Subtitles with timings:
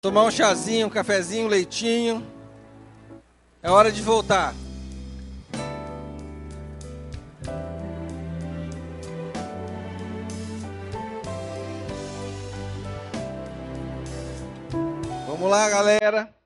[0.00, 2.24] tomar um chazinho, um cafezinho, um leitinho.
[3.60, 4.54] É hora de voltar.
[15.26, 16.37] Vamos lá, galera.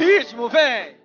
[0.00, 0.98] Ritmo, vem!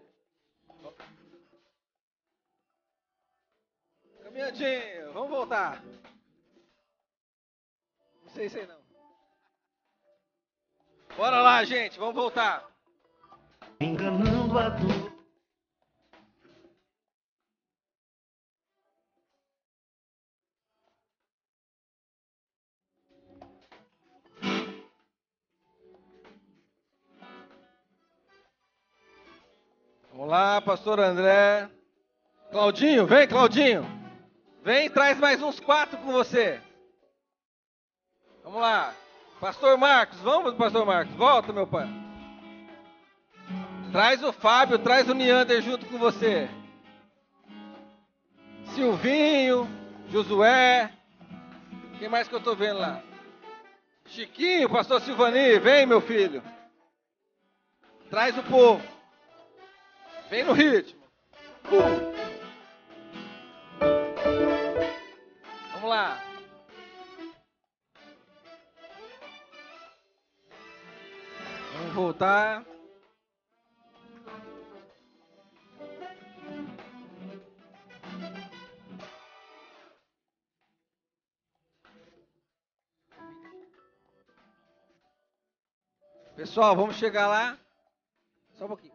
[4.23, 5.83] Caminhadinho, vamos voltar.
[8.23, 8.79] Não sei se não.
[11.17, 12.65] Bora lá, gente, vamos voltar.
[13.79, 15.04] enganando a dor.
[30.25, 31.69] Vamos lá, pastor André.
[32.49, 33.85] Claudinho, vem, Claudinho.
[34.63, 36.59] Vem, traz mais uns quatro com você.
[38.43, 38.91] Vamos lá.
[39.39, 41.13] Pastor Marcos, vamos, pastor Marcos.
[41.13, 41.87] Volta, meu pai.
[43.91, 46.49] Traz o Fábio, traz o Neander junto com você.
[48.73, 49.69] Silvinho,
[50.09, 50.91] Josué.
[51.99, 52.99] Quem mais que eu tô vendo lá?
[54.07, 56.41] Chiquinho, pastor Silvani, vem, meu filho.
[58.09, 58.94] Traz o povo.
[60.29, 61.03] Vem no ritmo.
[61.65, 62.15] Uh.
[65.73, 66.23] Vamos lá.
[71.73, 72.65] Vamos voltar.
[86.35, 87.57] Pessoal, vamos chegar lá.
[88.57, 88.94] Só um pouquinho.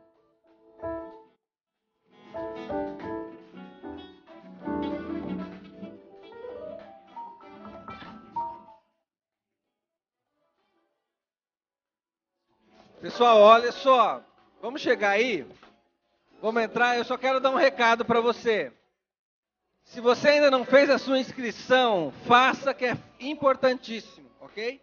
[13.21, 14.25] Pessoal, olha só.
[14.63, 15.47] Vamos chegar aí.
[16.41, 16.97] Vamos entrar.
[16.97, 18.73] Eu só quero dar um recado para você.
[19.85, 24.81] Se você ainda não fez a sua inscrição, faça que é importantíssimo, ok?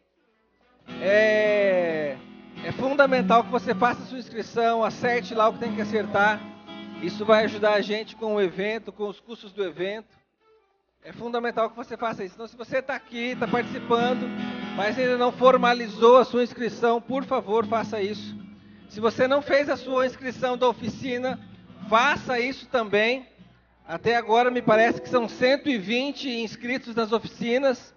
[1.01, 2.15] É,
[2.63, 6.39] é fundamental que você faça a sua inscrição, acerte lá o que tem que acertar.
[7.01, 10.15] Isso vai ajudar a gente com o evento, com os custos do evento.
[11.07, 12.35] É fundamental que você faça isso.
[12.35, 14.27] Então, se você está aqui, está participando,
[14.75, 18.35] mas ainda não formalizou a sua inscrição, por favor, faça isso.
[18.89, 21.39] Se você não fez a sua inscrição da oficina,
[21.89, 23.25] faça isso também.
[23.87, 27.95] Até agora me parece que são 120 inscritos nas oficinas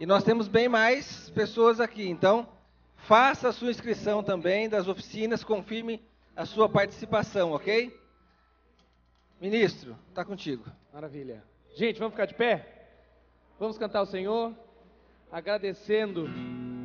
[0.00, 2.08] e nós temos bem mais pessoas aqui.
[2.08, 2.48] Então,
[2.96, 6.02] faça a sua inscrição também das oficinas, confirme
[6.34, 7.94] a sua participação, ok?
[9.38, 10.64] Ministro, está contigo.
[10.90, 11.47] Maravilha.
[11.74, 12.64] Gente, vamos ficar de pé?
[13.58, 14.52] Vamos cantar o Senhor,
[15.30, 16.28] agradecendo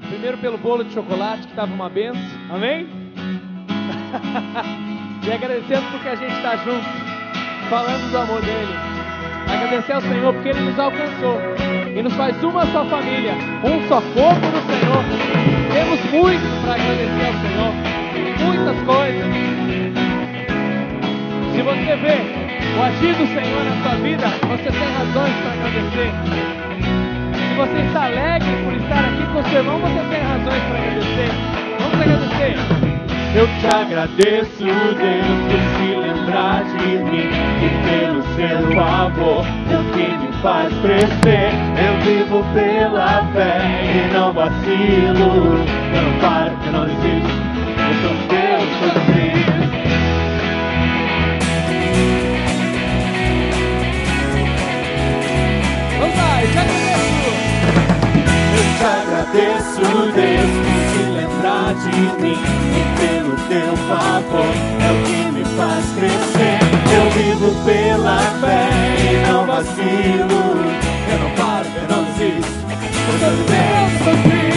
[0.07, 2.88] primeiro pelo bolo de chocolate que estava uma benção, amém?
[5.25, 6.85] e agradecendo porque a gente está junto,
[7.69, 8.73] falando do amor dele.
[9.51, 11.39] Agradecer ao Senhor porque ele nos alcançou
[11.95, 13.33] e nos faz uma só família,
[13.63, 15.03] um só corpo do Senhor.
[15.73, 17.71] Temos muito para agradecer ao Senhor,
[18.45, 19.25] muitas coisas.
[21.53, 22.42] Se você vê
[22.78, 26.11] o agir do Senhor na sua vida, você tem razões para agradecer.
[27.35, 31.29] Se você está alegre por estar aqui com seu irmão, você tem razões para agradecer.
[31.79, 32.83] Vamos agradecer.
[33.35, 37.29] Eu te agradeço, Deus, por se lembrar de mim
[37.62, 41.50] e pelo seu amor, Deus que me faz crescer.
[41.78, 45.66] Eu vivo pela fé e não vacilo.
[45.94, 47.44] Não paro, não desisto.
[47.79, 49.52] Eu sou Deus, sou Cristo.
[56.13, 57.81] Eu te agradeço.
[58.56, 59.81] Eu te agradeço,
[60.13, 62.42] Deus, por se lembrar de mim
[62.74, 66.60] e pelo teu favor é o que me faz crescer.
[66.94, 68.63] Eu vivo pela fé
[69.00, 70.42] e não vacilo.
[71.12, 72.63] Eu não paro, eu não desisto.
[73.07, 74.54] Eu sou Deus, sou Cristo.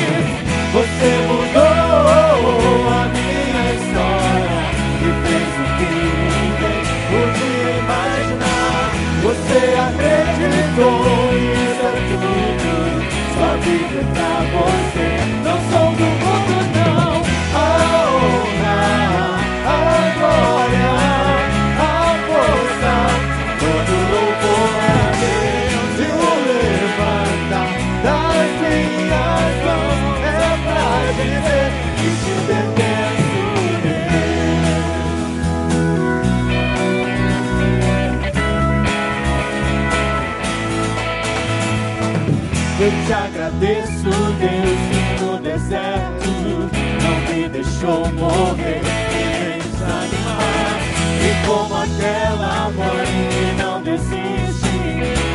[0.73, 4.61] Você mudou a minha história
[5.01, 5.89] e fez o que
[6.37, 8.85] ninguém podia imaginar.
[9.23, 11.36] Você acreditou
[13.67, 15.09] Vive pra você.
[15.43, 15.86] Não sou
[42.87, 44.05] Eu te agradeço,
[44.39, 46.31] Deus, que no deserto
[47.03, 50.79] não me deixou morrer, nem desanimar.
[51.21, 54.77] E como aquela mãe que não desiste,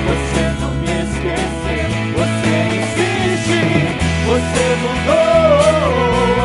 [0.08, 3.60] você não me esqueceu, você insiste,
[4.28, 5.20] você mudou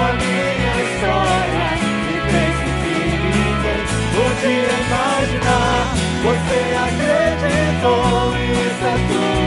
[0.02, 1.66] a minha história.
[2.02, 2.74] Me fez o
[3.22, 5.86] ninguém podia imaginar.
[6.24, 9.46] Você acreditou, isso é tudo.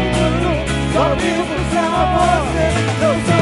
[0.94, 1.49] Só pra
[2.14, 3.39] você, não sou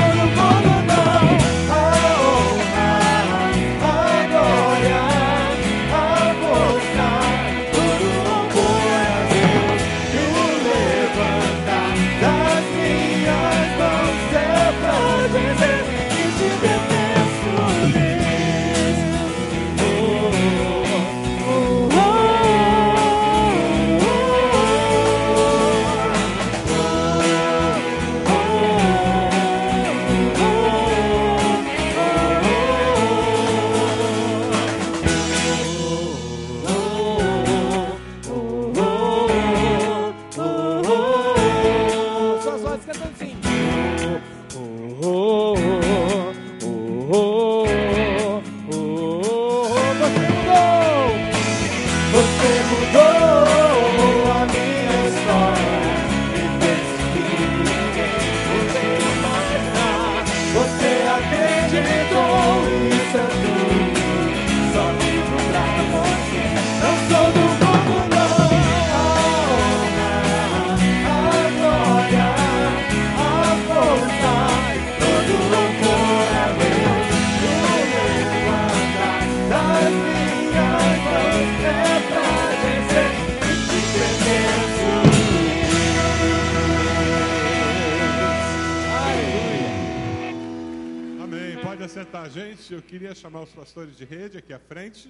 [91.98, 92.74] assentar, gente.
[92.74, 95.10] Eu queria chamar os pastores de rede aqui à frente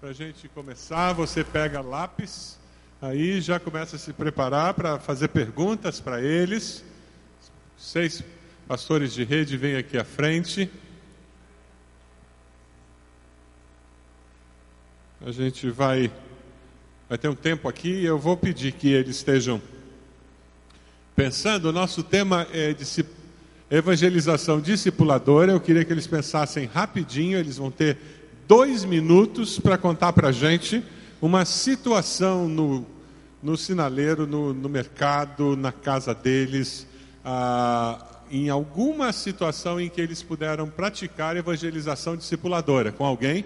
[0.00, 1.12] para a gente começar.
[1.12, 2.58] Você pega lápis,
[3.02, 6.82] aí já começa a se preparar para fazer perguntas para eles.
[7.76, 8.24] Seis
[8.66, 10.70] pastores de rede vêm aqui à frente.
[15.20, 16.10] A gente vai
[17.06, 19.60] vai ter um tempo aqui e eu vou pedir que eles estejam
[21.14, 21.66] pensando.
[21.66, 22.74] O nosso tema é
[23.70, 25.52] evangelização discipuladora.
[25.52, 27.38] Eu queria que eles pensassem rapidinho.
[27.38, 28.19] Eles vão ter
[28.50, 30.82] dois minutos para contar para a gente
[31.22, 32.84] uma situação no,
[33.40, 36.84] no sinaleiro, no, no mercado, na casa deles,
[37.24, 43.44] ah, em alguma situação em que eles puderam praticar evangelização discipuladora com alguém.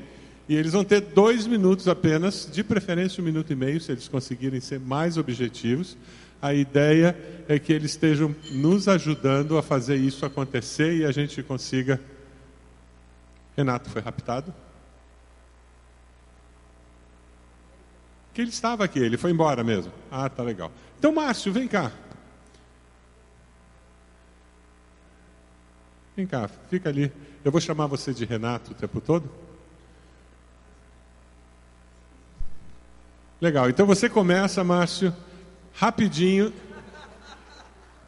[0.49, 4.09] E eles vão ter dois minutos apenas, de preferência um minuto e meio, se eles
[4.09, 5.99] conseguirem ser mais objetivos.
[6.41, 7.15] A ideia
[7.47, 12.01] é que eles estejam nos ajudando a fazer isso acontecer e a gente consiga.
[13.55, 14.65] Renato foi raptado?
[18.35, 19.93] Que ele estava aqui, ele foi embora mesmo.
[20.11, 20.73] Ah, tá legal.
[20.99, 21.93] Então, Márcio, vem cá.
[26.17, 27.13] Vem cá, fica ali.
[27.45, 29.31] Eu vou chamar você de Renato o tempo todo.
[33.41, 35.15] Legal, então você começa, Márcio,
[35.75, 36.53] rapidinho.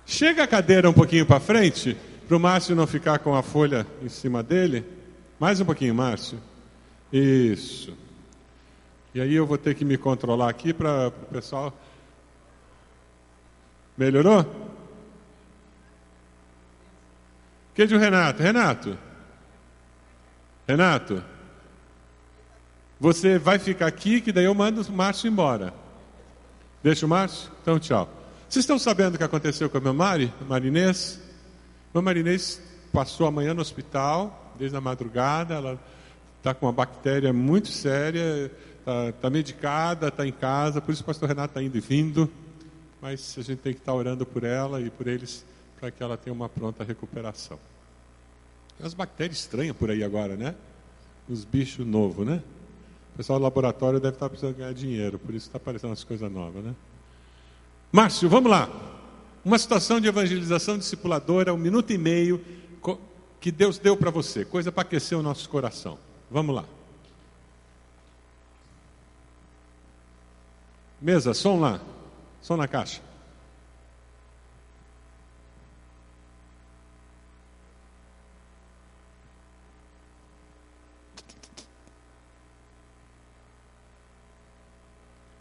[0.05, 3.87] Chega a cadeira um pouquinho para frente, para o Márcio não ficar com a folha
[4.03, 4.85] em cima dele.
[5.39, 6.39] Mais um pouquinho, Márcio.
[7.13, 8.06] Isso.
[9.17, 11.73] E aí eu vou ter que me controlar aqui para o pessoal.
[13.97, 14.45] Melhorou?
[17.75, 18.43] Que de Renato?
[18.43, 18.99] Renato?
[20.69, 21.25] Renato?
[23.01, 25.73] Você vai ficar aqui, que daí eu mando o Márcio embora.
[26.83, 27.51] Deixa o Márcio?
[27.63, 28.11] Então, tchau.
[28.47, 31.19] Vocês estão sabendo o que aconteceu com a minha Mari, Marinês?
[31.95, 32.61] A Marinês
[32.93, 35.55] passou a manhã no hospital, desde a madrugada.
[35.55, 35.81] Ela
[36.37, 38.53] está com uma bactéria muito séria,
[38.87, 40.81] está tá medicada, está em casa.
[40.81, 42.31] Por isso o pastor Renato está indo e vindo.
[43.03, 45.45] Mas a gente tem que estar orando por ela e por eles
[45.79, 47.59] para que ela tenha uma pronta recuperação.
[48.77, 50.55] Tem umas bactérias estranhas por aí agora, né?
[51.29, 52.43] Os bichos novos, né?
[53.13, 56.31] O pessoal do laboratório deve estar precisando ganhar dinheiro, por isso está aparecendo as coisas
[56.31, 56.75] novas, né?
[57.91, 58.69] Márcio, vamos lá.
[59.45, 62.43] Uma situação de evangelização discipuladora, um minuto e meio,
[63.41, 65.99] que Deus deu para você, coisa para aquecer o nosso coração.
[66.31, 66.65] Vamos lá.
[71.01, 71.81] Mesa, som lá.
[72.43, 73.01] Som na caixa.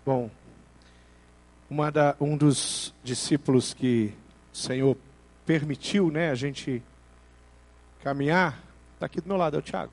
[0.06, 0.30] Bom,
[1.92, 4.14] da- um dos discípulos que
[4.54, 4.98] o Senhor
[5.46, 6.82] permitiu, né, a gente
[8.04, 8.60] caminhar,
[8.94, 9.92] está aqui do meu lado, é o Tiago.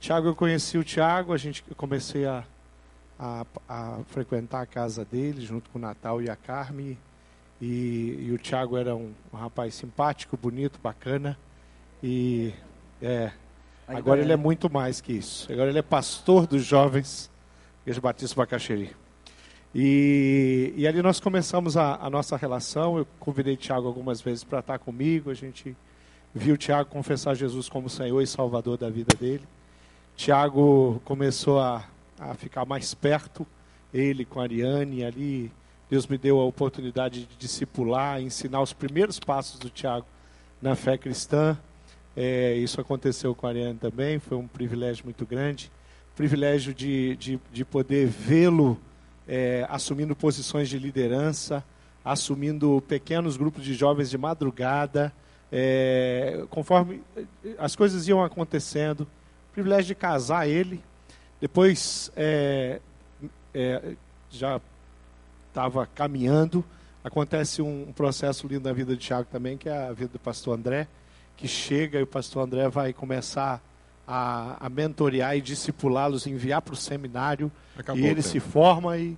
[0.00, 2.42] Tiago, eu conheci o Tiago, a gente comecei a,
[3.20, 6.98] a, a, frequentar a casa dele, junto com o Natal e a Carme.
[7.60, 11.38] E, e o Tiago era um, um, rapaz simpático, bonito, bacana.
[12.02, 12.54] E
[13.02, 13.30] é,
[13.86, 15.52] agora ele é muito mais que isso.
[15.52, 17.30] Agora ele é pastor dos jovens,
[17.82, 18.96] Igreja Batista Bacaxeri.
[19.74, 22.96] E, e ali nós começamos a, a nossa relação.
[22.96, 25.30] Eu convidei o Tiago algumas vezes para estar comigo.
[25.30, 25.76] A gente
[26.34, 29.44] viu o Tiago confessar Jesus como Senhor e Salvador da vida dele.
[30.16, 31.84] Tiago começou a,
[32.20, 33.46] a ficar mais perto,
[33.92, 35.50] ele com a Ariane ali.
[35.88, 40.06] Deus me deu a oportunidade de discipular, ensinar os primeiros passos do Tiago
[40.62, 41.58] na fé cristã.
[42.16, 45.72] É, isso aconteceu com a Ariane também, foi um privilégio muito grande.
[46.14, 48.78] Privilégio de, de, de poder vê-lo
[49.26, 51.64] é, assumindo posições de liderança,
[52.04, 55.12] assumindo pequenos grupos de jovens de madrugada,
[55.50, 57.02] é, conforme
[57.58, 59.06] as coisas iam acontecendo.
[59.52, 60.82] Privilégio de casar ele.
[61.40, 62.80] Depois, é,
[63.54, 63.94] é
[64.30, 64.60] já
[65.48, 66.64] estava caminhando.
[67.02, 70.18] Acontece um, um, processo lindo na vida de Tiago também, que é a vida do
[70.18, 70.86] pastor André,
[71.36, 73.60] que chega e o pastor André vai começar
[74.06, 77.50] a, a mentorear e discipulá-los, enviar para o seminário.
[77.76, 79.16] Acabou e ele se forma e.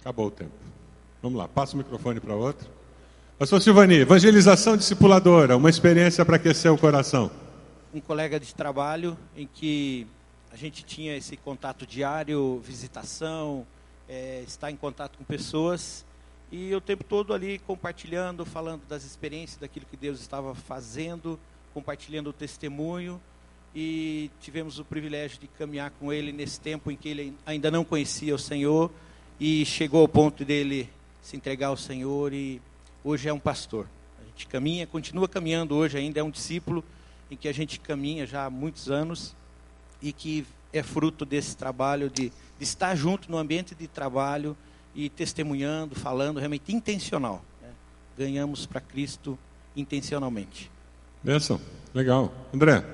[0.00, 0.52] Acabou o tempo.
[1.22, 2.68] Vamos lá, passa o microfone para outro.
[3.38, 7.30] Pastor Silvani, evangelização discipuladora, uma experiência para aquecer o coração.
[7.92, 10.06] Um colega de trabalho em que
[10.54, 13.66] a gente tinha esse contato diário, visitação,
[14.08, 16.06] é, estar em contato com pessoas
[16.52, 21.40] e o tempo todo ali compartilhando, falando das experiências, daquilo que Deus estava fazendo,
[21.74, 23.20] compartilhando o testemunho
[23.74, 27.84] e tivemos o privilégio de caminhar com ele nesse tempo em que ele ainda não
[27.84, 28.92] conhecia o Senhor
[29.40, 30.88] e chegou ao ponto dele
[31.20, 32.62] se entregar ao Senhor e
[33.02, 33.88] hoje é um pastor.
[34.22, 36.84] A gente caminha, continua caminhando hoje ainda, é um discípulo
[37.28, 39.34] em que a gente caminha já há muitos anos
[40.04, 44.54] e que é fruto desse trabalho de, de estar junto no ambiente de trabalho
[44.94, 47.42] e testemunhando, falando, realmente intencional.
[47.62, 47.70] Né?
[48.18, 49.38] Ganhamos para Cristo
[49.74, 50.70] intencionalmente.
[51.22, 51.58] Benção,
[51.94, 52.32] legal.
[52.52, 52.84] André.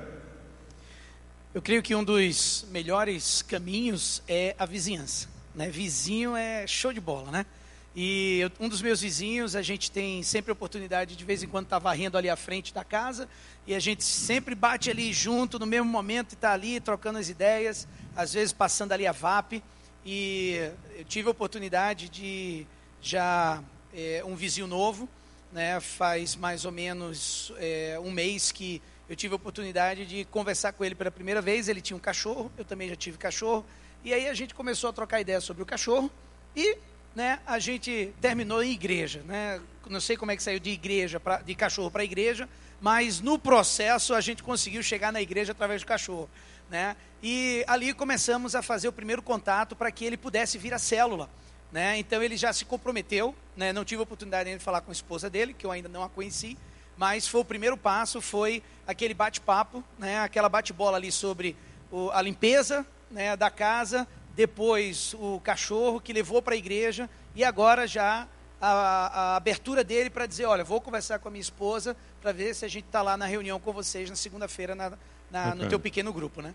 [1.52, 5.28] Eu creio que um dos melhores caminhos é a vizinhança.
[5.52, 5.68] Né?
[5.68, 7.46] Vizinho é show de bola, né?
[7.94, 11.64] E eu, um dos meus vizinhos, a gente tem sempre oportunidade de vez em quando
[11.64, 13.28] estar tá varrendo ali à frente da casa
[13.66, 17.28] e a gente sempre bate ali junto no mesmo momento e está ali trocando as
[17.28, 19.62] ideias, às vezes passando ali a VAP.
[20.04, 22.64] E eu tive a oportunidade de
[23.02, 25.08] já é, um vizinho novo,
[25.52, 25.80] né?
[25.80, 30.84] Faz mais ou menos é, um mês que eu tive a oportunidade de conversar com
[30.84, 31.68] ele pela primeira vez.
[31.68, 33.64] Ele tinha um cachorro, eu também já tive cachorro.
[34.04, 36.10] E aí a gente começou a trocar ideias sobre o cachorro
[36.54, 36.78] e
[37.14, 39.22] né, a gente terminou em igreja.
[39.24, 39.60] Né?
[39.88, 42.48] Não sei como é que saiu de igreja pra, de cachorro para igreja,
[42.80, 46.28] mas no processo a gente conseguiu chegar na igreja através do cachorro.
[46.70, 46.96] Né?
[47.22, 51.28] E ali começamos a fazer o primeiro contato para que ele pudesse vir à célula.
[51.72, 51.98] Né?
[51.98, 53.72] Então ele já se comprometeu, né?
[53.72, 56.08] não tive a oportunidade de falar com a esposa dele, que eu ainda não a
[56.08, 56.56] conheci,
[56.96, 60.20] mas foi o primeiro passo, foi aquele bate-papo, né?
[60.20, 61.56] aquela bate-bola ali sobre
[61.90, 64.06] o, a limpeza né, da casa,
[64.40, 68.26] depois o cachorro que levou para a igreja e agora já
[68.58, 72.54] a, a abertura dele para dizer, olha, vou conversar com a minha esposa para ver
[72.54, 74.92] se a gente está lá na reunião com vocês na segunda-feira na,
[75.30, 76.54] na no teu pequeno grupo, né?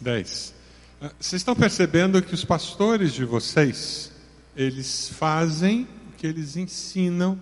[0.00, 0.54] 10.
[1.02, 4.10] Ah, vocês estão percebendo que os pastores de vocês,
[4.56, 7.38] eles fazem o que eles ensinam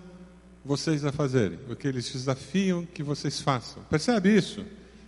[0.65, 3.81] vocês a fazerem, o que eles desafiam que vocês façam.
[3.83, 4.65] Percebe isso?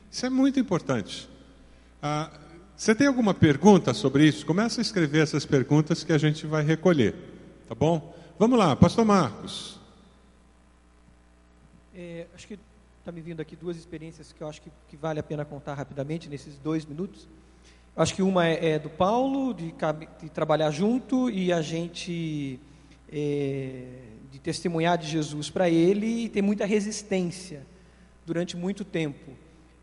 [0.10, 1.28] Isso é muito importante.
[2.02, 2.32] Ah,
[2.80, 4.46] você tem alguma pergunta sobre isso?
[4.46, 7.14] Começa a escrever essas perguntas que a gente vai recolher,
[7.68, 8.16] tá bom?
[8.40, 9.78] Vamos lá, Pastor Marcos.
[11.94, 12.58] É, acho que
[13.00, 15.74] está me vindo aqui duas experiências que eu acho que, que, vale a pena contar
[15.74, 17.28] rapidamente nesses dois minutos.
[17.98, 19.74] Acho que uma é, é do Paulo, de,
[20.22, 22.62] de, trabalhar junto e a gente
[23.12, 23.88] é,
[24.32, 27.68] de testemunhar de Jesus para ele e ter muita resistência
[28.26, 29.34] durante muito tempo.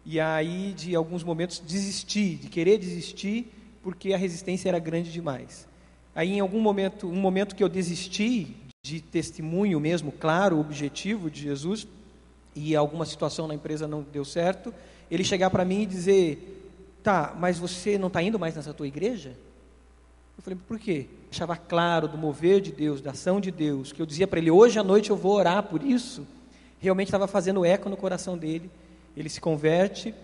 [0.08, 5.66] E aí, de alguns momentos, desistir, de querer desistir, porque a resistência era grande demais.
[6.14, 11.42] Aí, em algum momento, um momento que eu desisti de testemunho mesmo, claro, objetivo de
[11.42, 11.88] Jesus,
[12.54, 14.72] e alguma situação na empresa não deu certo,
[15.10, 16.72] ele chegar para mim e dizer:
[17.02, 19.36] Tá, mas você não está indo mais nessa tua igreja?
[20.38, 21.06] Eu falei: Por quê?
[21.36, 24.50] achava claro do mover de Deus, da ação de Deus, que eu dizia para ele,
[24.50, 26.26] hoje à noite eu vou orar por isso,
[26.78, 28.70] realmente estava fazendo eco no coração dele.
[29.16, 30.14] Ele se converte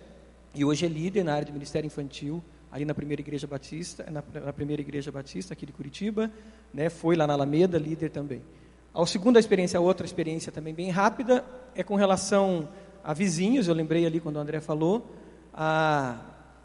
[0.55, 4.23] e hoje é líder na área de ministério infantil, ali na primeira igreja batista, na,
[4.41, 6.31] na primeira igreja batista aqui de Curitiba,
[6.73, 6.91] né?
[6.91, 8.43] Foi lá na Alameda, líder também.
[8.95, 11.45] A segunda experiência, outra experiência também bem rápida,
[11.75, 12.69] é com relação
[13.03, 15.07] a vizinhos, eu lembrei ali quando o André falou,
[15.53, 16.19] a,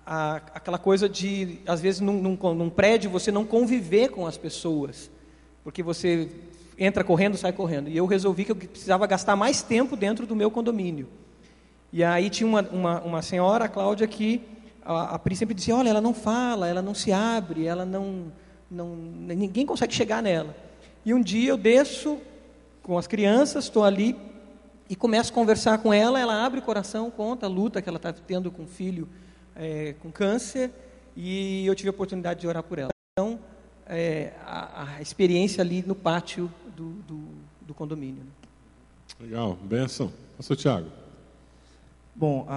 [0.06, 4.38] a, aquela coisa de, às vezes, num, num, num prédio, você não conviver com as
[4.38, 5.10] pessoas,
[5.64, 6.30] porque você
[6.78, 7.90] entra correndo, sai correndo.
[7.90, 11.08] E eu resolvi que eu precisava gastar mais tempo dentro do meu condomínio.
[11.92, 14.42] E aí tinha uma, uma, uma senhora, a Cláudia, que
[14.84, 18.32] a, a Pri sempre dizia, olha, ela não fala, ela não se abre, ela não,
[18.70, 20.56] não, ninguém consegue chegar nela.
[21.06, 22.20] E um dia eu desço
[22.84, 24.16] com as crianças, estou ali
[24.90, 26.20] e começo a conversar com ela.
[26.20, 29.08] Ela abre o coração, conta a luta que ela está tendo com o filho
[29.56, 30.72] é, com câncer
[31.16, 32.92] e eu tive a oportunidade de orar por ela.
[33.14, 33.40] Então,
[33.88, 37.24] é, a, a, experiência ali no pátio do, do,
[37.62, 38.24] do condomínio.
[38.24, 38.32] Né?
[39.22, 40.12] Legal, benção.
[40.36, 41.07] Pastor Tiago.
[42.20, 42.48] Bom,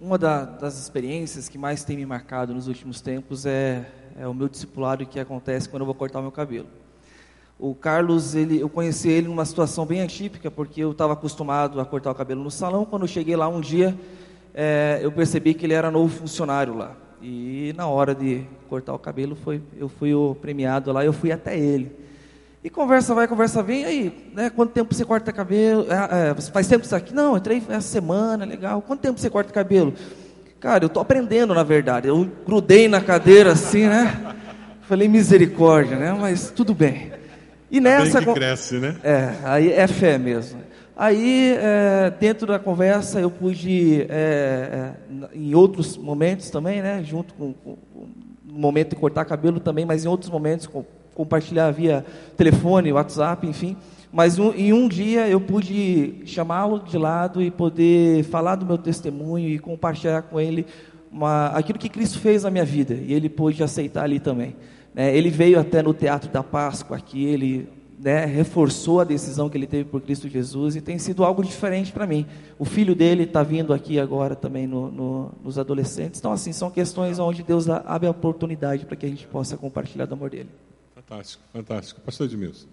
[0.00, 3.86] uma da, das experiências que mais tem me marcado nos últimos tempos é,
[4.18, 6.66] é o meu discipulado que acontece quando eu vou cortar o meu cabelo.
[7.60, 11.84] O Carlos, ele, eu conheci ele numa situação bem atípica, porque eu estava acostumado a
[11.84, 12.84] cortar o cabelo no salão.
[12.84, 13.96] Quando eu cheguei lá um dia,
[14.52, 16.96] é, eu percebi que ele era novo funcionário lá.
[17.22, 21.30] E na hora de cortar o cabelo, foi, eu fui o premiado lá, eu fui
[21.30, 21.94] até ele.
[22.64, 25.86] E conversa vai, conversa vem, aí, né, quanto tempo você corta cabelo?
[25.90, 27.12] É, é, faz tempo que você está aqui?
[27.12, 28.80] Não, entrei essa semana, legal.
[28.82, 29.92] Quanto tempo você corta cabelo?
[30.60, 32.06] Cara, eu estou aprendendo, na verdade.
[32.06, 34.36] Eu grudei na cadeira assim, né?
[34.82, 36.12] Falei, misericórdia, né?
[36.12, 37.10] Mas tudo bem.
[37.68, 38.20] E nessa.
[38.20, 38.96] Bem que cresce, né?
[39.02, 40.60] É, aí é fé mesmo.
[40.96, 44.92] Aí, é, dentro da conversa, eu pude, é, é,
[45.34, 47.76] em outros momentos também, né, junto com, com
[48.44, 52.04] no momento de cortar cabelo também, mas em outros momentos, com, compartilhar via
[52.36, 53.76] telefone, WhatsApp, enfim.
[54.12, 58.76] Mas um, em um dia eu pude chamá-lo de lado e poder falar do meu
[58.76, 60.66] testemunho e compartilhar com ele
[61.10, 62.94] uma, aquilo que Cristo fez na minha vida.
[62.94, 64.54] E ele pôde aceitar ali também.
[64.94, 69.56] É, ele veio até no Teatro da Páscoa aqui, ele né, reforçou a decisão que
[69.56, 72.26] ele teve por Cristo Jesus e tem sido algo diferente para mim.
[72.58, 76.18] O filho dele está vindo aqui agora também no, no, nos adolescentes.
[76.18, 80.04] Então, assim, são questões onde Deus abre a oportunidade para que a gente possa compartilhar
[80.04, 80.48] do amor dele.
[81.12, 82.00] Fantástico, fantástico.
[82.00, 82.66] Pastor Edmilson.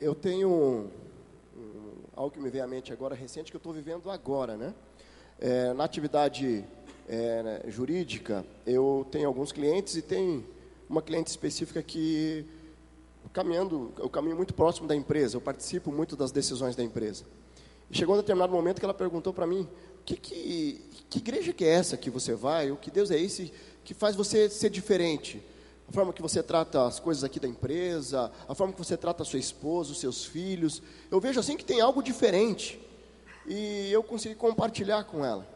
[0.00, 0.90] Eu tenho um,
[1.56, 4.72] um, algo que me vem à mente agora, recente, que eu estou vivendo agora, né?
[5.40, 6.64] É, na atividade
[7.08, 10.46] é, jurídica, eu tenho alguns clientes e tem
[10.88, 12.46] uma cliente específica que
[13.32, 17.24] caminhando, eu caminho muito próximo da empresa, eu participo muito das decisões da empresa.
[17.90, 19.68] E chegou um determinado momento que ela perguntou para mim,
[20.04, 20.80] que, que,
[21.10, 22.70] que igreja que é essa que você vai?
[22.70, 23.52] O que Deus é esse
[23.82, 25.42] que faz você ser diferente?
[25.88, 29.22] A forma que você trata as coisas aqui da empresa, a forma que você trata
[29.22, 30.82] a sua esposa, os seus filhos.
[31.10, 32.80] Eu vejo assim que tem algo diferente.
[33.46, 35.46] E eu consegui compartilhar com ela.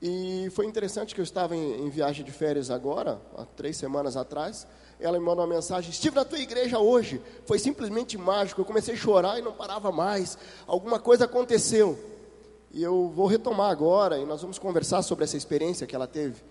[0.00, 4.14] E foi interessante que eu estava em, em viagem de férias agora, há três semanas
[4.16, 4.66] atrás,
[5.00, 8.60] ela me manda uma mensagem: Estive na tua igreja hoje, foi simplesmente mágico.
[8.60, 10.36] Eu comecei a chorar e não parava mais.
[10.66, 11.98] Alguma coisa aconteceu.
[12.72, 16.42] E eu vou retomar agora e nós vamos conversar sobre essa experiência que ela teve.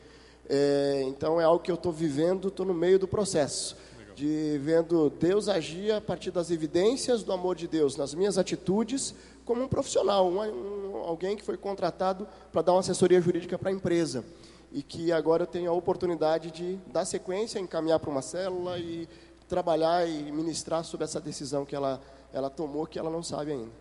[0.47, 3.75] É, então é algo que eu estou vivendo, estou no meio do processo.
[3.97, 4.15] Legal.
[4.15, 9.15] De vendo Deus agir a partir das evidências do amor de Deus nas minhas atitudes,
[9.43, 13.69] como um profissional, um, um, alguém que foi contratado para dar uma assessoria jurídica para
[13.69, 14.23] a empresa
[14.71, 19.08] e que agora eu tenho a oportunidade de dar sequência, encaminhar para uma célula e
[19.47, 22.01] trabalhar e ministrar sobre essa decisão que ela,
[22.34, 23.71] ela tomou, que ela não sabe ainda.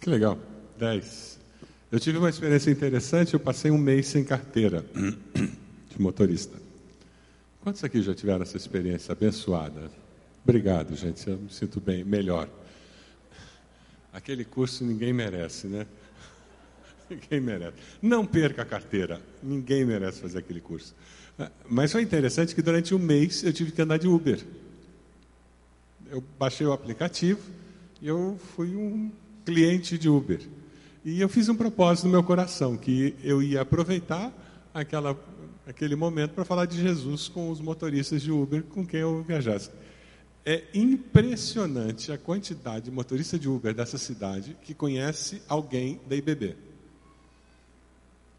[0.00, 0.38] Que legal.
[0.78, 1.40] 10.
[1.90, 4.84] Eu tive uma experiência interessante, eu passei um mês sem carteira
[5.96, 6.56] de motorista.
[7.62, 9.90] Quantos aqui já tiveram essa experiência abençoada?
[10.44, 12.48] Obrigado, gente, eu me sinto bem, melhor.
[14.12, 15.86] Aquele curso ninguém merece, né?
[17.10, 17.76] Ninguém merece.
[18.02, 19.20] Não perca a carteira.
[19.42, 20.94] Ninguém merece fazer aquele curso.
[21.68, 24.44] Mas foi interessante que durante um mês eu tive que andar de Uber.
[26.10, 27.40] Eu baixei o aplicativo
[28.00, 29.10] e eu fui um
[29.44, 30.40] cliente de Uber.
[31.04, 34.32] E eu fiz um propósito no meu coração, que eu ia aproveitar
[34.76, 35.16] aquela,
[35.66, 39.70] aquele momento para falar de Jesus com os motoristas de Uber com quem eu viajasse.
[40.44, 46.56] É impressionante a quantidade de motorista de Uber dessa cidade que conhece alguém da IBB.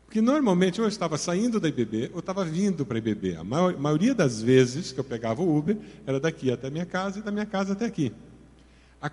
[0.06, 3.36] Porque normalmente eu estava saindo da IBB ou estava vindo para a IBB.
[3.36, 7.22] A maioria das vezes que eu pegava o Uber era daqui até minha casa e
[7.22, 8.14] da minha casa até aqui.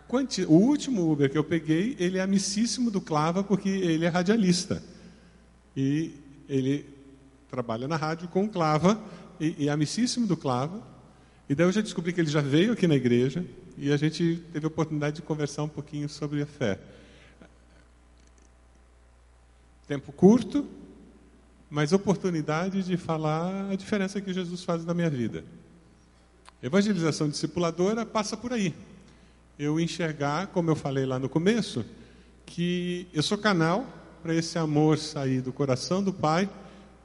[0.06, 0.44] Quanti...
[0.44, 4.80] O último Uber que eu peguei, ele é amicíssimo do Clava porque ele é radialista.
[5.76, 6.12] E
[6.48, 6.93] ele
[7.54, 9.00] trabalha na rádio com o Clava
[9.38, 10.82] e, e é amicíssimo do Clava.
[11.48, 13.44] E daí eu já descobri que ele já veio aqui na igreja
[13.78, 16.80] e a gente teve a oportunidade de conversar um pouquinho sobre a fé.
[19.86, 20.66] Tempo curto,
[21.70, 25.44] mas oportunidade de falar a diferença que Jesus faz na minha vida.
[26.60, 28.74] Evangelização discipuladora passa por aí.
[29.56, 31.84] eu enxergar, como eu falei lá no começo,
[32.46, 33.86] que eu sou canal
[34.24, 36.50] para esse amor sair do coração do Pai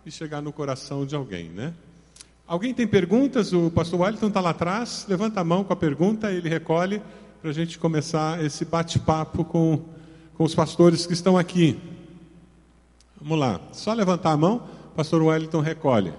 [0.06, 1.74] e chegar no coração de alguém, né?
[2.48, 3.54] Alguém tem perguntas?
[3.54, 5.06] O pastor Wellington está lá atrás.
[5.08, 7.02] Levanta a mão com a pergunta, ele recolhe
[7.42, 9.86] para a gente começar esse bate-papo com,
[10.36, 11.80] com os pastores que estão aqui.
[13.22, 16.12] Vamos lá, só levantar a mão, pastor Wellington recolhe.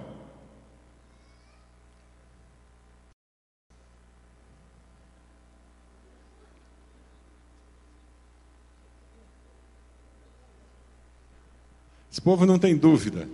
[12.11, 13.27] Esse povo não tem dúvida.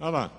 [0.00, 0.32] Olha lá.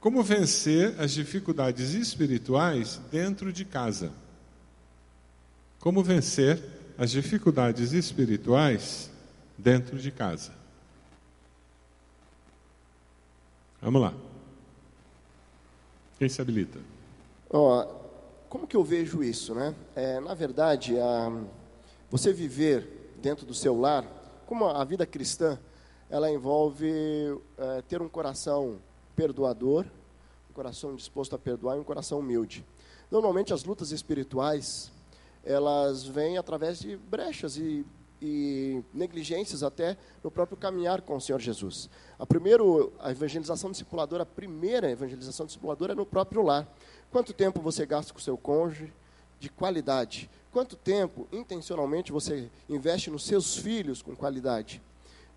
[0.00, 4.12] Como vencer as dificuldades espirituais dentro de casa?
[5.78, 6.62] Como vencer
[6.96, 9.10] as dificuldades espirituais
[9.58, 10.52] dentro de casa?
[13.82, 14.14] Vamos lá.
[16.18, 16.78] Quem se habilita?
[17.50, 17.84] Ó,
[18.48, 19.74] como que eu vejo isso, né?
[19.94, 21.30] É, na verdade, a,
[22.10, 24.04] você viver dentro do seu lar,
[24.48, 25.58] como a vida cristã,
[26.08, 28.78] ela envolve é, ter um coração
[29.14, 29.84] perdoador,
[30.48, 32.64] um coração disposto a perdoar e um coração humilde.
[33.10, 34.90] Normalmente as lutas espirituais,
[35.44, 37.84] elas vêm através de brechas e,
[38.22, 41.90] e negligências até no próprio caminhar com o Senhor Jesus.
[42.18, 46.66] A primeiro, a evangelização discipuladora, a primeira evangelização discipuladora é no próprio lar.
[47.10, 48.90] Quanto tempo você gasta com o seu cônjuge
[49.38, 50.30] de qualidade?
[50.52, 54.82] Quanto tempo, intencionalmente, você investe nos seus filhos com qualidade?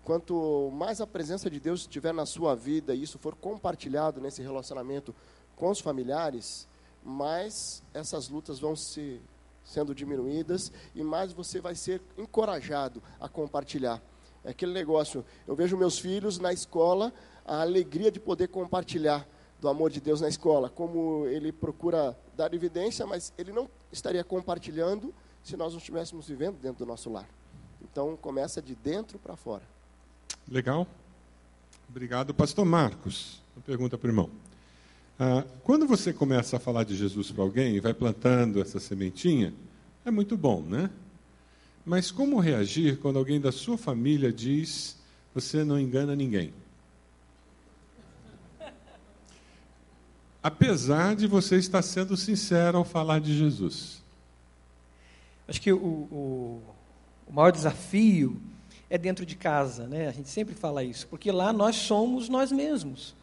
[0.04, 4.42] Quanto mais a presença de Deus estiver na sua vida e isso for compartilhado nesse
[4.42, 5.14] relacionamento
[5.54, 6.66] com os familiares,
[7.04, 9.20] mais essas lutas vão se
[9.64, 14.02] sendo diminuídas e mais você vai ser encorajado a compartilhar.
[14.44, 17.12] É aquele negócio, eu vejo meus filhos na escola,
[17.44, 19.26] a alegria de poder compartilhar
[19.60, 24.24] do amor de Deus na escola, como ele procura dar evidência, mas ele não estaria
[24.24, 27.28] compartilhando se nós não estivéssemos vivendo dentro do nosso lar.
[27.82, 29.62] Então, começa de dentro para fora.
[30.48, 30.86] Legal.
[31.88, 33.42] Obrigado, pastor Marcos.
[33.54, 34.30] Uma pergunta para o irmão.
[35.18, 39.52] Ah, quando você começa a falar de Jesus para alguém e vai plantando essa sementinha,
[40.04, 40.90] é muito bom, né?
[41.84, 44.96] Mas como reagir quando alguém da sua família diz:
[45.34, 46.54] você não engana ninguém?
[50.42, 54.02] Apesar de você estar sendo sincero ao falar de Jesus?
[55.46, 56.62] Acho que o, o,
[57.28, 58.40] o, maior desafio
[58.88, 60.08] é dentro de casa, né?
[60.08, 63.14] A gente sempre fala isso, porque lá nós somos nós mesmos.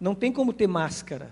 [0.00, 1.30] Não tem como ter máscara.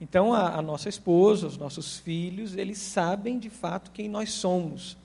[0.00, 4.96] Então a, a nossa esposa, os nossos filhos, eles sabem de fato quem nós somos.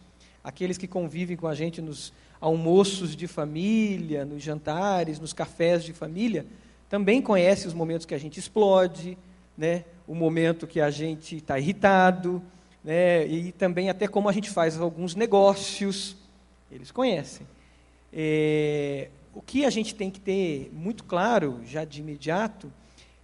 [0.43, 5.93] Aqueles que convivem com a gente nos almoços de família, nos jantares, nos cafés de
[5.93, 6.45] família,
[6.89, 9.17] também conhecem os momentos que a gente explode,
[9.61, 12.41] né, o momento que a gente está irritado,
[12.83, 16.17] né, e também até como a gente faz alguns negócios,
[16.71, 17.45] eles conhecem.
[18.11, 22.73] É, o que a gente tem que ter muito claro, já de imediato,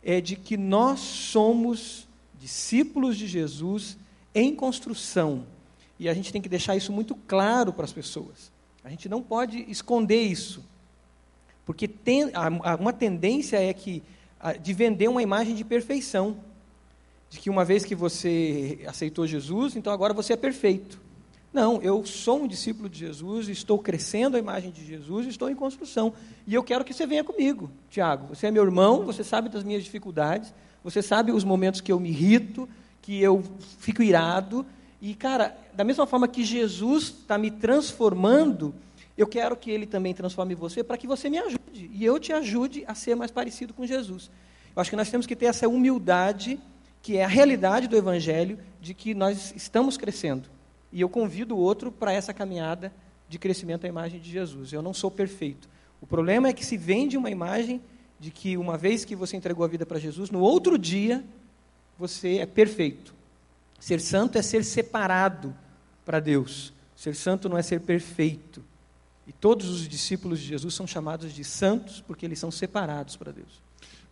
[0.04, 2.08] é de que nós somos
[2.40, 3.98] discípulos de Jesus
[4.36, 5.44] em construção.
[5.98, 8.52] E a gente tem que deixar isso muito claro para as pessoas.
[8.84, 10.64] A gente não pode esconder isso.
[11.66, 12.32] Porque tem,
[12.80, 14.04] uma tendência é que
[14.62, 16.38] de vender uma imagem de perfeição.
[17.30, 21.00] De que uma vez que você aceitou Jesus, então agora você é perfeito.
[21.54, 25.56] Não, eu sou um discípulo de Jesus, estou crescendo a imagem de Jesus, estou em
[25.56, 26.14] construção.
[26.46, 28.28] E eu quero que você venha comigo, Tiago.
[28.28, 32.00] Você é meu irmão, você sabe das minhas dificuldades, você sabe os momentos que eu
[32.00, 32.70] me irrito,
[33.02, 33.44] que eu
[33.80, 34.66] fico irado.
[35.02, 38.76] E, cara, da mesma forma que Jesus está me transformando,
[39.18, 42.32] eu quero que Ele também transforme você para que você me ajude e eu te
[42.32, 44.30] ajude a ser mais parecido com Jesus.
[44.76, 46.60] Eu acho que nós temos que ter essa humildade,
[47.02, 50.48] que é a realidade do Evangelho, de que nós estamos crescendo.
[50.92, 52.94] E eu convido o outro para essa caminhada
[53.28, 54.72] de crescimento à imagem de Jesus.
[54.72, 55.68] Eu não sou perfeito.
[56.00, 57.82] O problema é que se vende uma imagem
[58.20, 61.24] de que uma vez que você entregou a vida para Jesus, no outro dia
[61.98, 63.16] você é perfeito.
[63.80, 65.56] Ser santo é ser separado
[66.06, 66.74] para Deus.
[66.96, 68.64] Ser santo não é ser perfeito.
[69.28, 73.32] E todos os discípulos de Jesus são chamados de santos porque eles são separados para
[73.32, 73.62] Deus.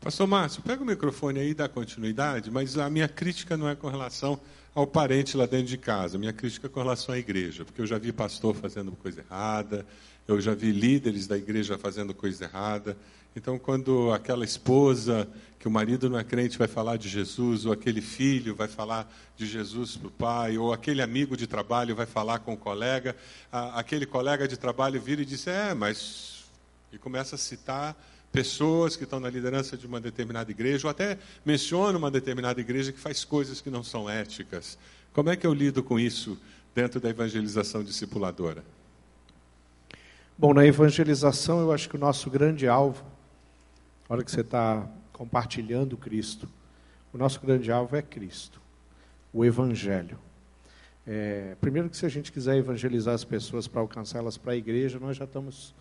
[0.01, 3.75] Pastor Márcio, pega o microfone aí e dá continuidade, mas a minha crítica não é
[3.75, 4.39] com relação
[4.75, 7.82] ao parente lá dentro de casa, a minha crítica é com relação à igreja, porque
[7.82, 9.86] eu já vi pastor fazendo coisa errada,
[10.28, 12.97] eu já vi líderes da igreja fazendo coisa errada.
[13.36, 15.28] Então, quando aquela esposa,
[15.60, 19.12] que o marido não é crente, vai falar de Jesus, ou aquele filho vai falar
[19.36, 23.15] de Jesus para o pai, ou aquele amigo de trabalho vai falar com o colega,
[23.52, 26.45] a, aquele colega de trabalho vira e diz: É, mas.
[26.93, 27.98] E começa a citar
[28.32, 32.93] pessoas que estão na liderança de uma determinada igreja, ou até menciono uma determinada igreja
[32.93, 34.78] que faz coisas que não são éticas.
[35.12, 36.38] Como é que eu lido com isso
[36.74, 38.63] dentro da evangelização discipuladora?
[40.38, 43.14] Bom, na evangelização, eu acho que o nosso grande alvo,
[44.08, 46.48] na hora que você está compartilhando Cristo,
[47.13, 48.62] o nosso grande alvo é Cristo,
[49.34, 50.20] o Evangelho.
[51.08, 55.00] É, primeiro que se a gente quiser evangelizar as pessoas para alcançá-las para a igreja,
[55.00, 55.74] nós já estamos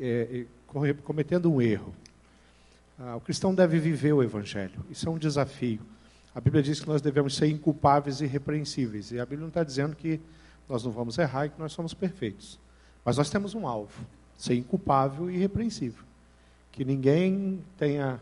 [0.00, 0.44] é,
[1.04, 1.94] cometendo um erro.
[2.98, 4.84] Ah, o cristão deve viver o Evangelho.
[4.90, 5.80] Isso é um desafio.
[6.34, 9.12] A Bíblia diz que nós devemos ser inculpáveis e irrepreensíveis.
[9.12, 10.20] E a Bíblia não está dizendo que
[10.68, 12.58] nós não vamos errar e que nós somos perfeitos.
[13.04, 14.04] Mas nós temos um alvo:
[14.36, 16.07] ser inculpável e irrepreensível.
[16.72, 18.20] Que ninguém tenha.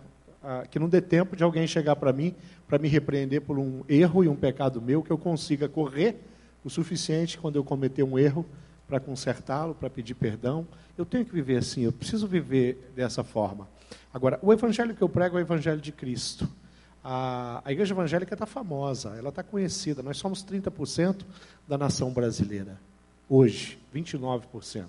[0.71, 2.35] que não dê tempo de alguém chegar para mim
[2.67, 6.17] para me repreender por um erro e um pecado meu, que eu consiga correr
[6.65, 8.45] o suficiente quando eu cometer um erro
[8.89, 10.67] para consertá-lo, para pedir perdão.
[10.99, 13.69] Eu tenho que viver assim, eu preciso viver dessa forma.
[14.13, 16.49] Agora, o evangelho que eu prego é o evangelho de Cristo.
[17.05, 20.03] A, a igreja evangélica está famosa, ela está conhecida.
[20.03, 21.25] Nós somos 30%
[21.69, 22.81] da nação brasileira.
[23.29, 24.87] Hoje, 29%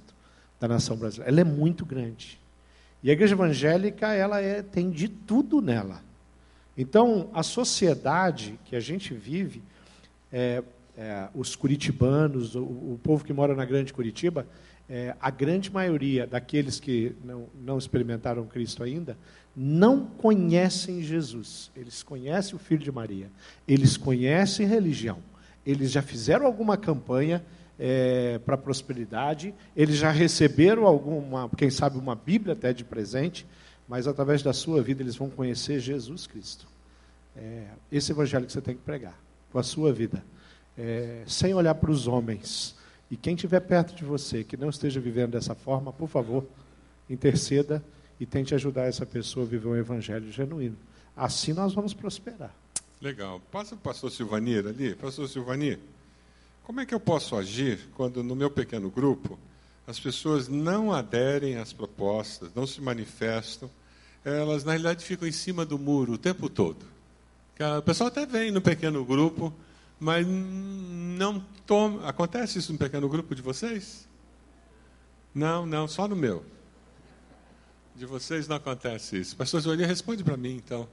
[0.60, 1.32] da nação brasileira.
[1.32, 2.40] Ela é muito grande.
[3.08, 6.04] E a igreja evangélica, ela é, tem de tudo nela.
[6.78, 9.64] Então, a sociedade que a gente vive,
[10.30, 10.62] é,
[10.98, 14.46] é, os curitibanos, o, o, povo que mora na Grande Curitiba,
[14.90, 19.18] é, a grande maioria daqueles que não, não experimentaram Cristo ainda,
[19.56, 21.72] não conhecem Jesus.
[21.78, 23.32] Eles conhecem o Filho de Maria.
[23.66, 25.20] Eles conhecem religião.
[25.66, 27.42] Eles já fizeram alguma campanha
[27.80, 29.54] é, para prosperidade.
[29.76, 33.46] Eles já receberam alguma, quem sabe, uma Bíblia até de presente
[33.88, 36.68] mas através da sua vida eles vão conhecer Jesus Cristo.
[37.36, 39.18] É, esse evangelho que você tem que pregar,
[39.52, 40.24] com a sua vida,
[40.78, 42.76] é, sem olhar para os homens.
[43.10, 46.46] E quem estiver perto de você, que não esteja vivendo dessa forma, por favor,
[47.10, 47.82] interceda
[48.20, 50.76] e tente ajudar essa pessoa a viver um evangelho genuíno.
[51.16, 52.54] Assim nós vamos prosperar.
[53.00, 53.40] Legal.
[53.52, 54.96] Passa o pastor Silvanir ali.
[54.96, 55.80] Pastor Silvanir,
[56.68, 59.40] como é que eu posso agir quando no meu pequeno grupo
[59.88, 63.72] as pessoas não aderem às propostas, não se manifestam,
[64.26, 66.86] elas na realidade ficam em cima do muro o tempo todo.
[67.80, 69.54] O pessoal até vem no pequeno grupo,
[69.98, 72.06] mas não toma.
[72.06, 74.06] Acontece isso no pequeno grupo de vocês?
[75.34, 76.44] Não, não, só no meu.
[77.96, 79.38] De vocês não acontece isso.
[79.38, 80.86] Pastor Zolia, responde para mim, então.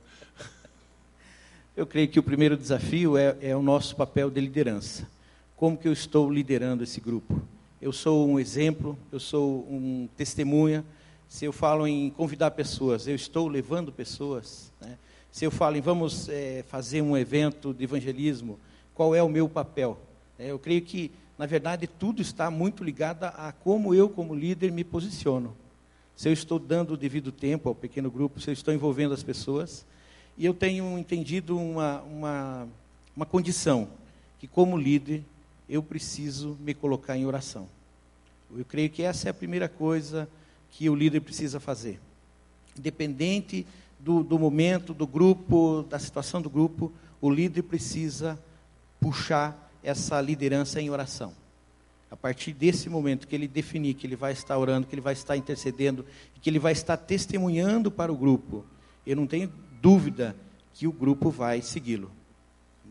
[1.76, 5.12] Eu creio que o primeiro desafio é, é o nosso papel de liderança.
[5.56, 7.42] Como que eu estou liderando esse grupo?
[7.84, 10.82] eu sou um exemplo, eu sou um testemunha.
[11.28, 14.72] Se eu falo em convidar pessoas, eu estou levando pessoas.
[14.80, 14.96] Né?
[15.30, 18.58] Se eu falo em vamos é, fazer um evento de evangelismo,
[18.94, 19.98] qual é o meu papel?
[20.38, 24.72] É, eu creio que, na verdade, tudo está muito ligado a como eu, como líder,
[24.72, 25.54] me posiciono.
[26.16, 29.22] Se eu estou dando o devido tempo ao pequeno grupo, se eu estou envolvendo as
[29.22, 29.84] pessoas.
[30.38, 32.68] E eu tenho entendido uma, uma,
[33.14, 33.88] uma condição,
[34.38, 35.22] que como líder,
[35.68, 37.68] eu preciso me colocar em oração.
[38.56, 40.28] Eu creio que essa é a primeira coisa
[40.70, 42.00] que o líder precisa fazer.
[42.78, 43.66] Independente
[43.98, 48.38] do, do momento, do grupo, da situação do grupo, o líder precisa
[49.00, 51.32] puxar essa liderança em oração.
[52.10, 55.14] A partir desse momento que ele definir que ele vai estar orando, que ele vai
[55.14, 56.04] estar intercedendo,
[56.40, 58.64] que ele vai estar testemunhando para o grupo,
[59.06, 60.36] eu não tenho dúvida
[60.72, 62.10] que o grupo vai segui-lo.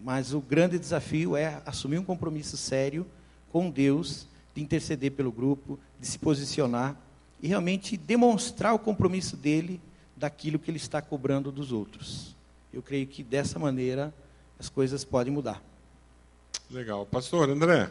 [0.03, 3.07] Mas o grande desafio é assumir um compromisso sério
[3.49, 6.97] com Deus, de interceder pelo grupo, de se posicionar
[7.41, 9.79] e realmente demonstrar o compromisso dele
[10.17, 12.35] daquilo que ele está cobrando dos outros.
[12.73, 14.13] Eu creio que dessa maneira
[14.59, 15.63] as coisas podem mudar.
[16.69, 17.05] Legal.
[17.05, 17.89] Pastor André,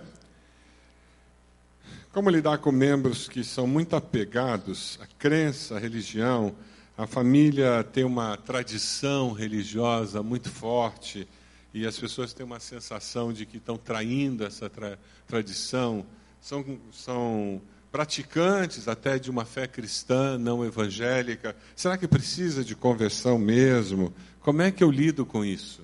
[2.12, 6.54] como lidar com membros que são muito apegados à crença, à religião,
[6.96, 11.26] a família tem uma tradição religiosa muito forte
[11.74, 16.04] e as pessoas têm uma sensação de que estão traindo essa tra tradição,
[16.40, 21.56] são, são praticantes até de uma fé cristã não evangélica.
[21.74, 24.12] Será que precisa de conversão mesmo?
[24.40, 25.82] Como é que eu lido com isso?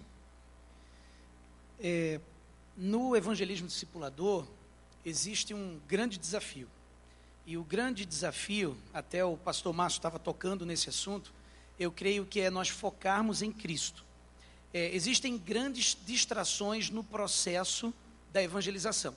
[1.81, 2.21] É,
[2.77, 4.47] no evangelismo discipulador,
[5.05, 6.69] existe um grande desafio.
[7.47, 11.33] E o grande desafio, até o pastor Márcio estava tocando nesse assunto,
[11.79, 14.05] eu creio que é nós focarmos em Cristo
[14.73, 17.93] é, existem grandes distrações no processo
[18.33, 19.15] da evangelização.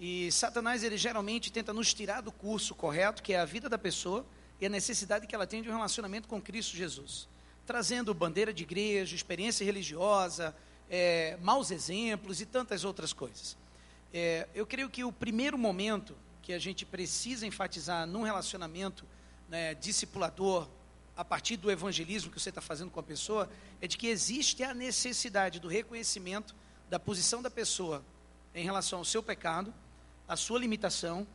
[0.00, 3.76] E Satanás, ele geralmente tenta nos tirar do curso correto, que é a vida da
[3.76, 4.24] pessoa
[4.60, 7.28] e a necessidade que ela tem de um relacionamento com Cristo Jesus.
[7.66, 10.54] Trazendo bandeira de igreja, experiência religiosa,
[10.88, 13.56] é, maus exemplos e tantas outras coisas.
[14.12, 19.04] É, eu creio que o primeiro momento que a gente precisa enfatizar num relacionamento
[19.48, 20.66] né, discipulador
[21.18, 23.50] a partir do evangelismo que você está fazendo com a pessoa,
[23.80, 26.54] é de que existe a necessidade do reconhecimento
[26.88, 28.04] da posição da pessoa
[28.54, 29.74] em relação ao seu pecado,
[30.28, 31.26] a sua limitação,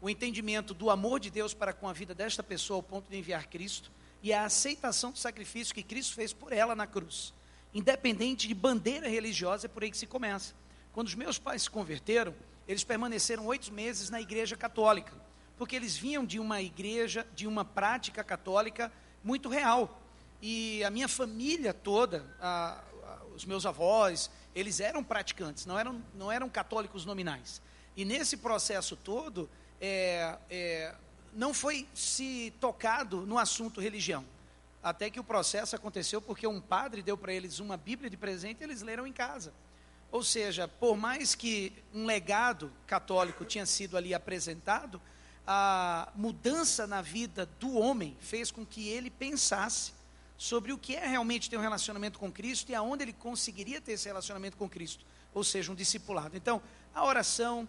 [0.00, 3.18] o entendimento do amor de Deus para com a vida desta pessoa ao ponto de
[3.18, 3.90] enviar Cristo
[4.22, 7.34] e a aceitação do sacrifício que Cristo fez por ela na cruz.
[7.74, 10.54] Independente de bandeira religiosa, é por aí que se começa.
[10.92, 12.32] Quando os meus pais se converteram,
[12.68, 15.12] eles permaneceram oito meses na igreja católica,
[15.58, 20.00] porque eles vinham de uma igreja, de uma prática católica muito real.
[20.40, 26.02] E a minha família toda, a, a, os meus avós, eles eram praticantes, não eram,
[26.14, 27.62] não eram católicos nominais.
[27.96, 29.48] E nesse processo todo,
[29.80, 30.94] é, é,
[31.32, 34.24] não foi se tocado no assunto religião.
[34.82, 38.60] Até que o processo aconteceu porque um padre deu para eles uma Bíblia de presente
[38.60, 39.52] e eles leram em casa.
[40.10, 45.00] Ou seja, por mais que um legado católico tinha sido ali apresentado,
[45.46, 49.92] a mudança na vida do homem fez com que ele pensasse
[50.38, 53.92] sobre o que é realmente ter um relacionamento com Cristo e aonde ele conseguiria ter
[53.92, 56.36] esse relacionamento com Cristo, ou seja, um discipulado.
[56.36, 56.60] Então,
[56.94, 57.68] a oração,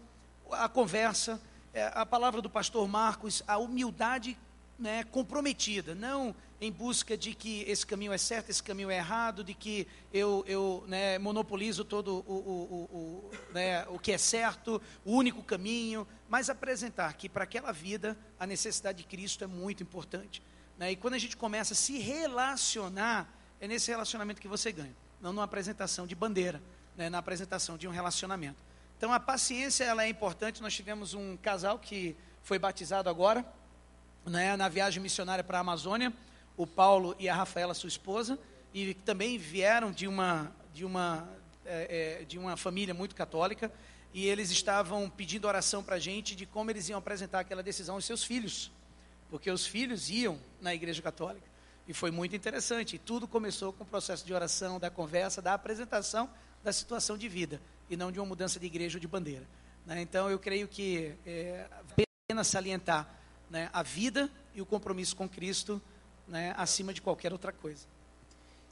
[0.52, 1.42] a conversa,
[1.74, 4.38] é, a palavra do pastor Marcos, a humildade
[4.78, 9.44] né, comprometida, não em busca de que esse caminho é certo, esse caminho é errado,
[9.44, 14.82] de que eu, eu né, monopolizo todo o, o, o, né, o que é certo,
[15.04, 19.84] o único caminho, mas apresentar que para aquela vida a necessidade de Cristo é muito
[19.84, 20.42] importante.
[20.78, 20.94] Né?
[20.94, 25.34] E quando a gente começa a se relacionar, é nesse relacionamento que você ganha, não
[25.34, 26.64] numa apresentação de bandeira,
[26.96, 27.10] né?
[27.10, 28.64] na apresentação de um relacionamento.
[28.98, 30.62] Então a paciência ela é importante.
[30.62, 33.46] Nós tivemos um casal que foi batizado agora,
[34.26, 36.14] né, na viagem missionária para a Amazônia,
[36.56, 38.40] o Paulo e a Rafaela, sua esposa,
[38.74, 41.28] e também vieram de uma de uma
[41.66, 43.72] é, é, de uma família muito católica
[44.14, 47.96] e eles estavam pedindo oração para a gente de como eles iam apresentar aquela decisão
[47.96, 48.72] aos seus filhos
[49.34, 51.48] porque os filhos iam na igreja católica.
[51.88, 52.98] E foi muito interessante.
[52.98, 56.30] E tudo começou com o processo de oração, da conversa, da apresentação
[56.64, 59.44] da situação de vida, e não de uma mudança de igreja ou de bandeira.
[59.88, 60.02] Né?
[60.02, 61.68] Então, eu creio que é
[62.30, 63.10] apenas salientar
[63.50, 65.82] né, a vida e o compromisso com Cristo
[66.28, 67.86] né, acima de qualquer outra coisa.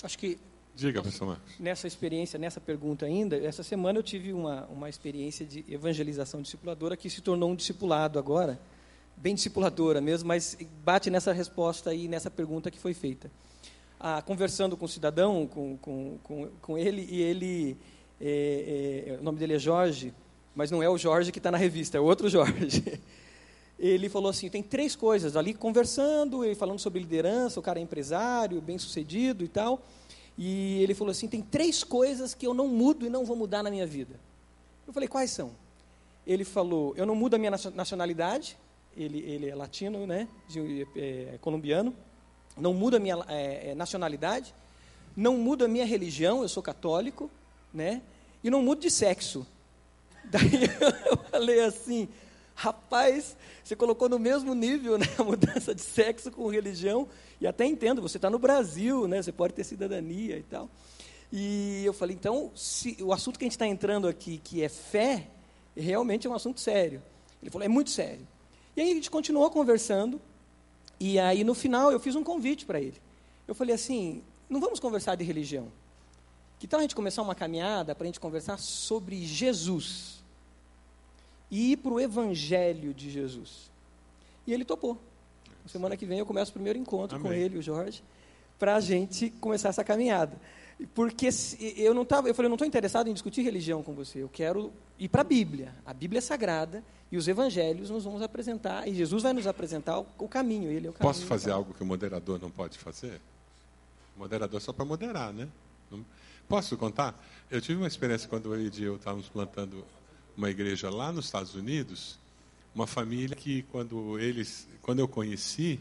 [0.04, 0.38] Acho que
[0.74, 1.60] Diga, professor Marcos.
[1.60, 6.96] Nessa experiência, nessa pergunta ainda, essa semana eu tive uma, uma experiência de evangelização discipuladora
[6.96, 8.58] que se tornou um discipulado agora
[9.22, 13.30] bem discipuladora mesmo, mas bate nessa resposta aí, nessa pergunta que foi feita.
[14.00, 17.78] Ah, conversando com o cidadão, com, com, com, com ele, e ele,
[18.20, 20.12] é, é, o nome dele é Jorge,
[20.56, 22.84] mas não é o Jorge que está na revista, é outro Jorge.
[23.82, 27.82] Ele falou assim, tem três coisas, ali conversando, e falando sobre liderança, o cara é
[27.82, 29.82] empresário, bem sucedido e tal,
[30.38, 33.64] e ele falou assim, tem três coisas que eu não mudo e não vou mudar
[33.64, 34.20] na minha vida.
[34.86, 35.50] Eu falei, quais são?
[36.28, 38.56] Ele falou, eu não mudo a minha nacionalidade,
[38.96, 41.92] ele, ele é latino, né, de, é, colombiano,
[42.56, 44.54] não muda a minha é, é, nacionalidade,
[45.18, 47.32] não muda a minha religião, eu sou católico,
[47.74, 48.04] né,
[48.44, 49.44] e não mudo de sexo.
[50.26, 50.70] Daí
[51.10, 52.08] eu falei assim,
[52.62, 57.08] rapaz, você colocou no mesmo nível né, a mudança de sexo com religião,
[57.40, 60.70] e até entendo, você está no Brasil, né, você pode ter cidadania e tal.
[61.32, 64.70] E eu falei, então, se, o assunto que a gente está entrando aqui, que é
[64.70, 65.28] fé,
[65.76, 67.02] realmente é um assunto sério.
[67.42, 68.28] Ele falou, é muito sério.
[68.76, 70.22] E aí a gente continuou conversando,
[71.00, 73.02] e aí no final eu fiz um convite para ele.
[73.48, 75.72] Eu falei assim: não vamos conversar de religião.
[76.60, 80.21] Que tal a gente começar uma caminhada para a gente conversar sobre Jesus?
[81.52, 83.70] E ir para o Evangelho de Jesus.
[84.48, 84.98] E ele topou.
[85.68, 87.28] Semana que vem eu começo o primeiro encontro Amém.
[87.28, 88.02] com ele, o Jorge,
[88.58, 90.36] para a gente começar essa caminhada.
[90.96, 91.30] Porque
[91.78, 94.30] eu não tava, eu falei, eu não estou interessado em discutir religião com você, eu
[94.30, 95.74] quero ir para a Bíblia.
[95.86, 100.00] A Bíblia é sagrada e os evangelhos nos vamos apresentar, e Jesus vai nos apresentar
[100.00, 101.14] o, o caminho, ele é o caminho.
[101.14, 103.20] Posso fazer algo que o moderador não pode fazer?
[104.16, 105.48] O moderador é só para moderar, né?
[106.48, 107.22] Posso contar?
[107.50, 109.86] Eu tive uma experiência quando eu e eu estávamos plantando
[110.42, 112.18] uma igreja lá nos Estados Unidos,
[112.74, 115.80] uma família que quando eles, quando eu conheci,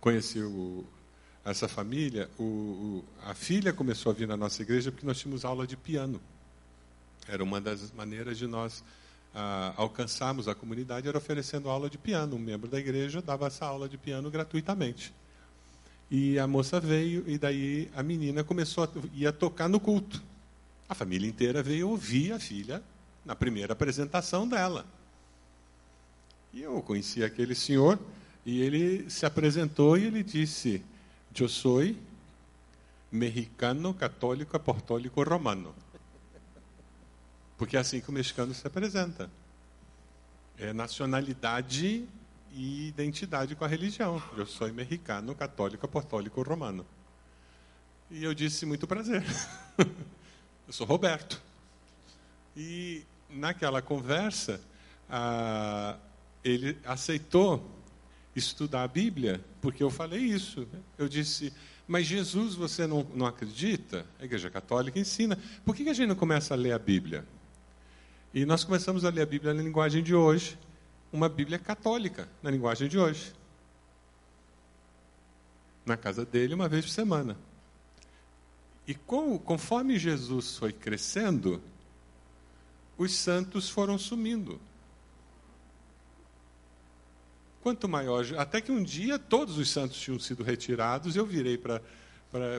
[0.00, 0.84] conheci o,
[1.44, 5.44] essa família, o, o, a filha começou a vir na nossa igreja porque nós tínhamos
[5.44, 6.20] aula de piano.
[7.28, 8.82] Era uma das maneiras de nós
[9.32, 12.34] ah, alcançarmos a comunidade, era oferecendo aula de piano.
[12.34, 15.14] Um membro da igreja dava essa aula de piano gratuitamente.
[16.10, 20.20] E a moça veio e daí a menina começou a ia tocar no culto.
[20.88, 22.82] A família inteira veio ouvir a filha
[23.28, 24.86] na primeira apresentação dela.
[26.50, 27.98] E eu conheci aquele senhor
[28.44, 30.82] e ele se apresentou e ele disse:
[31.38, 31.82] Eu sou
[33.12, 35.74] mexicano, católico, apostólico, romano.
[37.58, 39.30] Porque é assim que o mexicano se apresenta.
[40.56, 42.08] É nacionalidade
[42.52, 44.22] e identidade com a religião.
[44.38, 46.86] Eu sou mexicano, católico, apostólico, romano.
[48.10, 49.22] E eu disse, muito prazer.
[50.66, 51.42] eu sou Roberto.
[52.56, 54.60] E naquela conversa,
[55.08, 55.96] ah,
[56.44, 57.68] ele aceitou
[58.34, 60.66] estudar a Bíblia, porque eu falei isso.
[60.96, 61.52] Eu disse,
[61.86, 64.06] mas Jesus você não, não acredita?
[64.20, 65.38] A Igreja Católica ensina.
[65.64, 67.24] Por que, que a gente não começa a ler a Bíblia?
[68.32, 70.58] E nós começamos a ler a Bíblia na linguagem de hoje,
[71.12, 73.32] uma Bíblia católica, na linguagem de hoje.
[75.86, 77.36] Na casa dele, uma vez por semana.
[78.86, 81.62] E com, conforme Jesus foi crescendo,
[82.98, 84.60] os santos foram sumindo.
[87.62, 91.80] Quanto maior, até que um dia todos os santos tinham sido retirados, eu virei para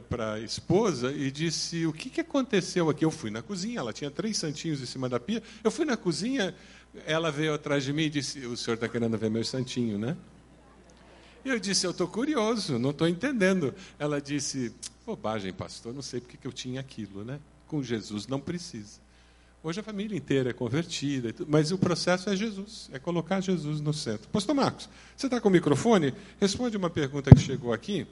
[0.10, 3.06] para a esposa e disse: O que, que aconteceu aqui?
[3.06, 5.44] Eu fui na cozinha, ela tinha três santinhos em cima da pia.
[5.64, 6.56] Eu fui na cozinha,
[7.06, 10.18] ela veio atrás de mim e disse: O senhor está querendo ver meu santinho, né?
[11.46, 13.74] Eu disse: Eu estou curioso, não estou entendendo.
[14.00, 14.74] Ela disse:
[15.06, 17.40] Bobagem, pastor, não sei porque que eu tinha aquilo, né?
[17.68, 19.00] Com Jesus não precisa.
[19.62, 23.94] Hoje a família inteira é convertida, mas o processo é Jesus, é colocar Jesus no
[23.94, 24.30] centro.
[24.30, 24.88] Pastor Marcos,
[25.18, 26.14] você está com o microfone?
[26.40, 28.08] Responde uma pergunta que chegou aqui.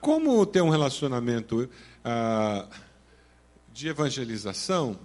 [0.00, 1.68] Como ter um relacionamento
[2.04, 2.68] ah,
[3.72, 4.96] de evangelização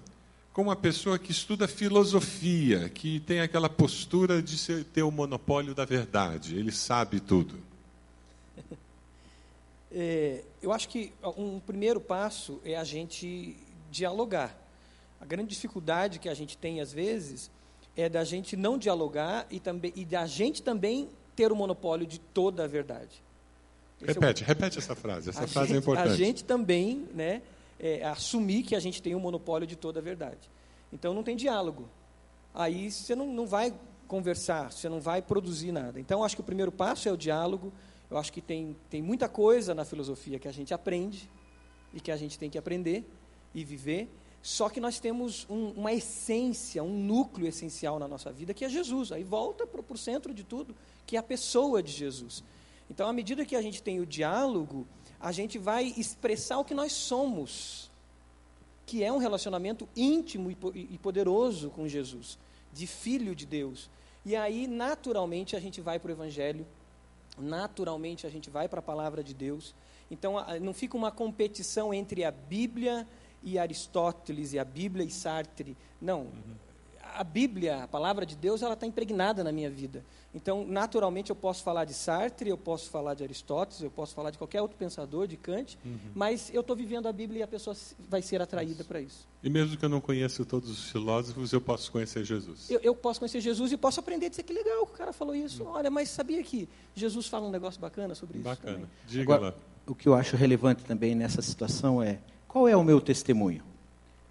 [0.54, 5.74] com uma pessoa que estuda filosofia, que tem aquela postura de ser, ter o monopólio
[5.74, 7.56] da verdade, ele sabe tudo?
[9.96, 13.56] É, eu acho que um primeiro passo é a gente
[13.92, 14.63] dialogar.
[15.24, 17.50] A grande dificuldade que a gente tem às vezes
[17.96, 22.20] é da gente não dialogar e também e da gente também ter o monopólio de
[22.20, 23.24] toda a verdade.
[24.02, 24.48] Esse repete, é o...
[24.50, 25.30] repete essa frase.
[25.30, 26.10] Essa a frase é gente, é importante.
[26.10, 27.42] A gente também, né,
[27.80, 30.52] é, assumir que a gente tem o um monopólio de toda a verdade.
[30.92, 31.88] Então não tem diálogo.
[32.54, 33.74] Aí você não, não vai
[34.10, 36.02] conversar, você não vai produzir nada.
[36.02, 37.72] Então acho que o primeiro passo é o diálogo.
[38.12, 41.30] Eu acho que tem, tem muita coisa na filosofia que a gente aprende
[41.94, 43.10] e que a gente tem que aprender
[43.56, 44.10] e viver.
[44.44, 48.70] Só que nós temos um, uma essência, um núcleo essencial na nossa vida, que é
[48.70, 49.14] Jesus.
[49.14, 50.76] Aí volta para o centro de tudo,
[51.08, 52.44] que é a pessoa de Jesus.
[52.90, 54.86] Então, à medida que a gente tem o diálogo,
[55.18, 57.90] a gente vai expressar o que nós somos,
[58.86, 62.38] que é um relacionamento íntimo e poderoso com Jesus,
[62.74, 63.90] de filho de Deus.
[64.26, 66.68] E aí, naturalmente, a gente vai para o Evangelho,
[67.38, 69.74] naturalmente, a gente vai para a palavra de Deus.
[70.12, 73.08] Então, não fica uma competição entre a Bíblia
[73.58, 75.76] Aristóteles e a Bíblia e Sartre.
[76.02, 76.22] Não.
[76.22, 76.56] Uhum.
[77.16, 80.04] A Bíblia, a palavra de Deus, ela está impregnada na minha vida.
[80.34, 84.32] Então, naturalmente, eu posso falar de Sartre, eu posso falar de Aristóteles, eu posso falar
[84.32, 86.00] de qualquer outro pensador, de Kant, uhum.
[86.16, 87.76] mas eu estou vivendo a Bíblia e a pessoa
[88.10, 89.28] vai ser atraída para isso.
[89.44, 92.72] E mesmo que eu não conheça todos os filósofos, eu posso conhecer Jesus.
[92.72, 95.36] Eu, eu posso conhecer Jesus e posso aprender a dizer que legal, o cara falou
[95.36, 95.64] isso.
[95.64, 95.70] Uhum.
[95.70, 98.46] Olha, mas sabia que Jesus fala um negócio bacana sobre isso?
[98.46, 98.74] Bacana.
[98.74, 98.90] Também.
[99.06, 99.54] Diga Agora, lá.
[99.86, 102.20] O que eu acho relevante também nessa situação é
[102.54, 103.64] qual é o meu testemunho?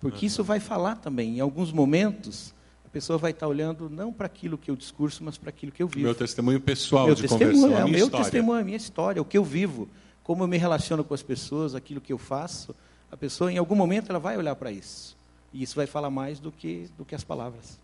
[0.01, 0.27] Porque uhum.
[0.29, 1.39] isso vai falar também.
[1.39, 2.55] Em alguns momentos,
[2.87, 5.83] a pessoa vai estar olhando não para aquilo que eu discurso, mas para aquilo que
[5.83, 6.07] eu vivo.
[6.07, 7.79] Meu testemunho pessoal meu de testemunho, conversão.
[7.81, 8.25] É, o meu história.
[8.25, 9.89] testemunho, a minha história, o que eu vivo,
[10.23, 12.77] como eu me relaciono com as pessoas, aquilo que eu faço.
[13.11, 15.16] A pessoa, em algum momento, ela vai olhar para isso.
[15.53, 17.77] E isso vai falar mais do que, do que as palavras.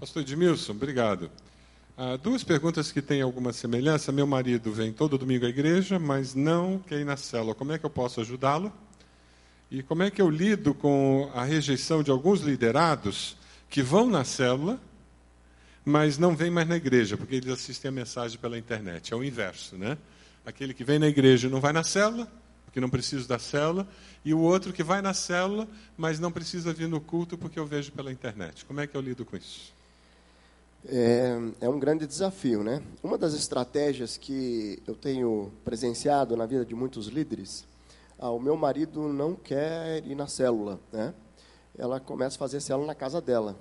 [0.00, 1.30] Pastor Edmilson, obrigado.
[1.98, 4.10] Ah, duas perguntas que têm alguma semelhança.
[4.10, 7.54] Meu marido vem todo domingo à igreja, mas não quer ir na célula.
[7.54, 8.72] Como é que eu posso ajudá-lo?
[9.72, 13.38] E como é que eu lido com a rejeição de alguns liderados
[13.70, 14.78] que vão na célula,
[15.82, 19.14] mas não vêm mais na igreja, porque eles assistem a mensagem pela internet?
[19.14, 19.96] É o inverso, né?
[20.44, 22.30] Aquele que vem na igreja não vai na célula,
[22.66, 23.88] porque não precisa da célula,
[24.22, 25.66] e o outro que vai na célula,
[25.96, 28.66] mas não precisa vir no culto porque eu vejo pela internet.
[28.66, 29.72] Como é que eu lido com isso?
[30.86, 32.82] É, é, um grande desafio, né?
[33.02, 37.71] Uma das estratégias que eu tenho presenciado na vida de muitos líderes
[38.22, 41.12] ah, o meu marido não quer ir na célula, né?
[41.76, 43.56] Ela começa a fazer célula na casa dela.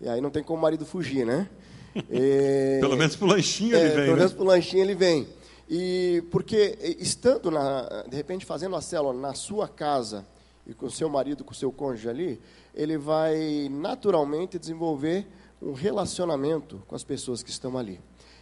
[0.00, 1.50] E aí não tem como o marido fugir, né?
[2.10, 4.16] E, pelo menos pro lanchinho é, ele vem, Pelo né?
[4.16, 5.28] menos pro lanchinho ele vem.
[5.68, 10.26] E porque estando, na, de repente, fazendo a célula na sua casa,
[10.66, 12.40] e com o seu marido, com o seu cônjuge ali,
[12.74, 15.24] ele vai naturalmente desenvolver
[15.62, 18.00] um relacionamento com as pessoas que estão ali.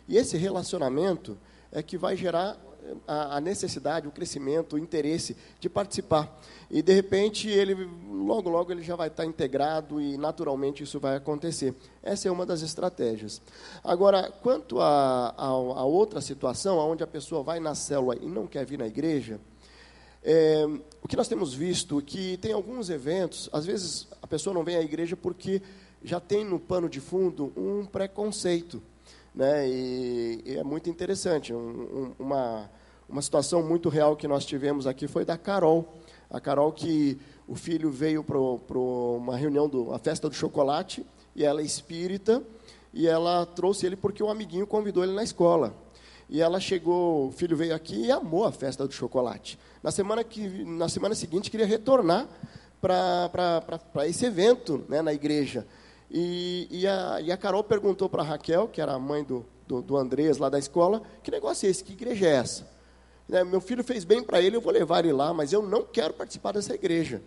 [0.09, 1.37] E esse relacionamento
[1.71, 2.57] é que vai gerar
[3.07, 6.41] a, a, necessidade, o crescimento, o interesse de participar.
[6.71, 7.75] E, de repente, ele
[8.11, 11.75] logo, logo ele já vai estar integrado e, naturalmente, isso vai acontecer.
[12.03, 13.41] Essa é uma das estratégias.
[13.83, 18.47] Agora, quanto a, a, a outra situação, onde a pessoa vai na célula e não
[18.47, 19.41] quer vir na igreja,
[20.23, 20.65] é,
[21.03, 24.63] o que nós temos visto é que tem alguns eventos, às vezes a pessoa não
[24.63, 25.61] vem à igreja porque
[26.05, 28.83] já tem no pano de fundo um preconceito
[29.35, 29.69] Né?
[29.69, 31.53] E, e é muito interessante.
[31.53, 32.71] Um, um, uma,
[33.09, 35.89] uma situação muito real que nós tivemos aqui foi da Carol.
[36.31, 38.39] A Carol que o filho veio para
[38.79, 41.05] uma reunião, do, a festa do chocolate,
[41.35, 42.43] e ela é espírita,
[42.93, 45.75] e ela trouxe ele porque um amiguinho convidou ele na escola.
[46.29, 49.59] E ela chegou, o filho veio aqui e amou a festa do chocolate.
[49.83, 52.27] Na semana, que, na semana seguinte, queria retornar
[52.81, 55.67] para esse evento né, na igreja.
[56.15, 59.47] E, e, a, e a Carol perguntou para a Raquel, que era a mãe do,
[59.67, 61.83] do, do Andrés lá da escola, que negócio é esse?
[61.83, 62.71] Que igreja é essa?
[63.27, 65.83] Né, meu filho fez bem para ele, eu vou levar ele lá, mas eu não
[65.83, 67.23] quero participar dessa igreja.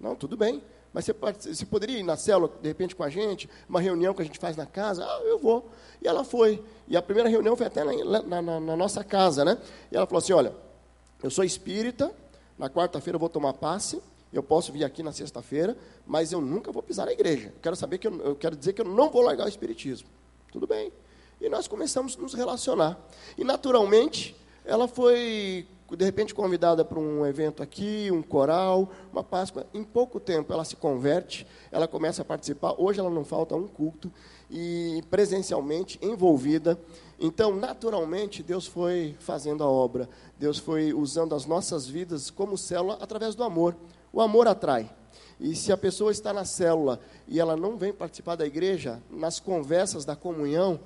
[0.00, 0.62] Não, tudo bem.
[0.90, 1.12] Mas você,
[1.52, 4.38] você poderia ir na célula, de repente, com a gente, uma reunião que a gente
[4.38, 5.04] faz na casa?
[5.04, 5.68] Ah, eu vou.
[6.00, 6.64] E ela foi.
[6.88, 9.58] E a primeira reunião foi até na, na, na, na nossa casa, né?
[9.92, 10.54] E ela falou assim, olha,
[11.22, 12.10] eu sou espírita,
[12.56, 14.00] na quarta-feira eu vou tomar passe,
[14.38, 15.76] eu posso vir aqui na sexta-feira,
[16.06, 17.48] mas eu nunca vou pisar na igreja.
[17.48, 20.08] Eu quero saber que eu, eu quero dizer que eu não vou largar o espiritismo.
[20.52, 20.92] Tudo bem.
[21.40, 22.98] E nós começamos a nos relacionar.
[23.36, 25.66] E naturalmente, ela foi
[25.96, 29.66] de repente convidada para um evento aqui, um coral, uma Páscoa.
[29.72, 32.74] Em pouco tempo ela se converte, ela começa a participar.
[32.78, 34.10] Hoje ela não falta um culto
[34.50, 36.78] e presencialmente envolvida.
[37.18, 40.08] Então, naturalmente, Deus foi fazendo a obra.
[40.38, 43.76] Deus foi usando as nossas vidas como célula através do amor.
[44.14, 44.88] O amor atrai.
[45.40, 49.40] E se a pessoa está na célula e ela não vem participar da igreja, nas
[49.40, 50.78] conversas da comunhão,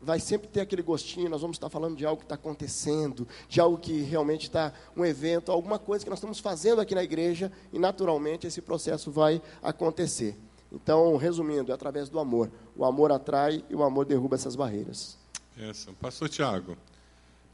[0.00, 3.60] vai sempre ter aquele gostinho, nós vamos estar falando de algo que está acontecendo, de
[3.60, 7.50] algo que realmente está um evento, alguma coisa que nós estamos fazendo aqui na igreja
[7.72, 10.38] e naturalmente esse processo vai acontecer.
[10.70, 12.48] Então, resumindo, é através do amor.
[12.76, 15.18] O amor atrai e o amor derruba essas barreiras.
[15.58, 15.92] Essa.
[15.94, 16.76] Pastor Tiago,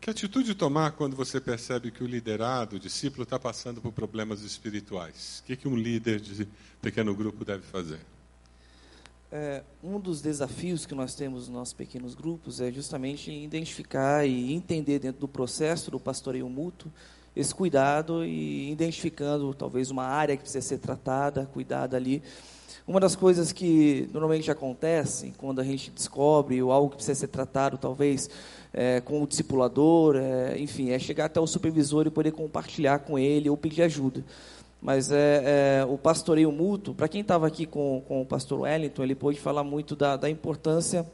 [0.01, 4.41] que atitude tomar quando você percebe que o liderado, o discípulo, está passando por problemas
[4.43, 5.41] espirituais?
[5.41, 6.49] O que, que um líder de
[6.81, 8.01] pequeno grupo deve fazer?
[9.31, 14.53] É, um dos desafios que nós temos nos nossos pequenos grupos é justamente identificar e
[14.53, 16.91] entender dentro do processo do pastoreio mútuo
[17.37, 22.23] esse cuidado e identificando talvez uma área que precisa ser tratada, cuidada ali.
[22.87, 27.29] Uma das coisas que normalmente acontece quando a gente descobre ou algo que precisa ser
[27.29, 28.29] tratado, talvez
[28.73, 33.19] é, com o discipulador, é, enfim, é chegar até o supervisor e poder compartilhar com
[33.19, 34.25] ele ou pedir ajuda.
[34.81, 39.03] Mas é, é o pastoreio mútuo, para quem estava aqui com, com o pastor Wellington,
[39.03, 41.07] ele pôde falar muito da, da importância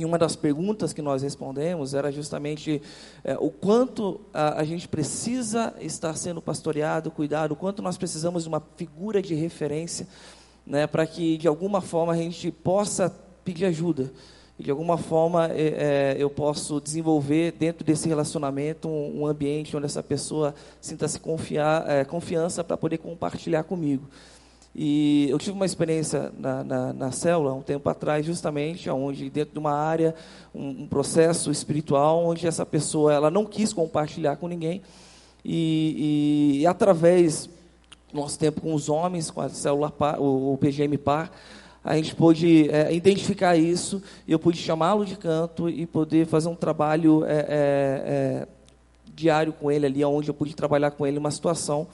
[0.00, 2.80] e uma das perguntas que nós respondemos era justamente
[3.22, 8.44] é, o quanto a, a, gente precisa estar sendo pastoreado, cuidado, o quanto nós precisamos
[8.44, 10.08] de uma figura de referência,
[10.70, 13.12] né, para que de alguma forma a gente possa
[13.44, 14.12] pedir ajuda
[14.56, 19.76] e de alguma forma é, é, eu posso desenvolver dentro desse relacionamento um, um ambiente
[19.76, 21.18] onde essa pessoa sinta-se
[21.86, 24.06] é, confiança para poder compartilhar comigo.
[24.72, 29.54] E eu tive uma experiência na, na, na, célula, um tempo atrás, justamente, onde dentro
[29.54, 30.14] de uma área,
[30.54, 34.80] um, um, processo espiritual, onde essa pessoa ela não quis compartilhar com ninguém,
[35.44, 37.48] e, e, e através
[38.12, 41.30] nosso tempo com os homens, com a célula PAR, o, PGM PAR,
[41.82, 46.48] a gente pôde é, identificar isso, e eu pude chamá-lo de canto e poder fazer
[46.48, 48.48] um trabalho é, é, é,
[49.14, 51.86] diário com ele ali, onde eu pude trabalhar com ele uma situação,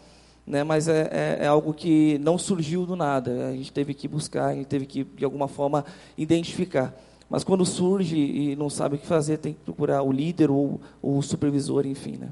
[0.47, 4.07] né, mas é, é, é, algo que não surgiu do nada, a gente teve que
[4.07, 5.85] buscar, a gente teve que, de alguma forma,
[6.17, 6.95] identificar.
[7.29, 10.81] Mas quando surge e não sabe o que fazer, tem que procurar o líder ou
[11.03, 12.17] o supervisor, enfim.
[12.17, 12.29] Né?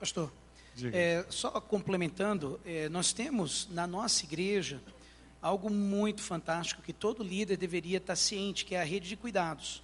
[0.00, 0.28] Pastor,
[0.92, 4.80] é, só complementando, é, nós temos na nossa igreja
[5.40, 9.82] algo muito fantástico que todo líder deveria estar ciente, que é a rede de cuidados.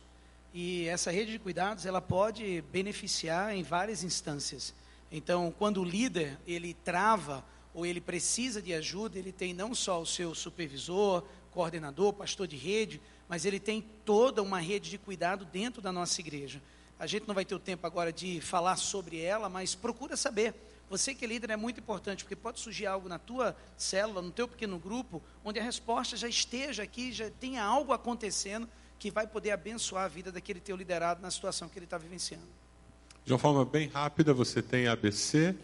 [0.53, 4.75] E essa rede de cuidados, ela pode beneficiar em várias instâncias.
[5.13, 10.01] Então, quando o líder, ele trava ou ele precisa de ajuda, ele tem não só
[10.01, 11.23] o seu supervisor,
[11.53, 16.21] coordenador, pastor de rede, mas ele tem toda uma rede de cuidado dentro da nossa
[16.21, 16.61] igreja.
[16.99, 20.55] A gente não vai ter o tempo agora de falar sobre ela, mas procura saber
[20.91, 24.33] você que é líder é muito importante, porque pode surgir algo na tua célula, no
[24.33, 28.69] teu pequeno grupo, onde a resposta já esteja aqui, já tenha algo acontecendo
[28.99, 32.49] que vai poder abençoar a vida daquele teu liderado na situação que ele está vivenciando.
[33.25, 35.55] De uma forma bem rápida, você tem a ABC,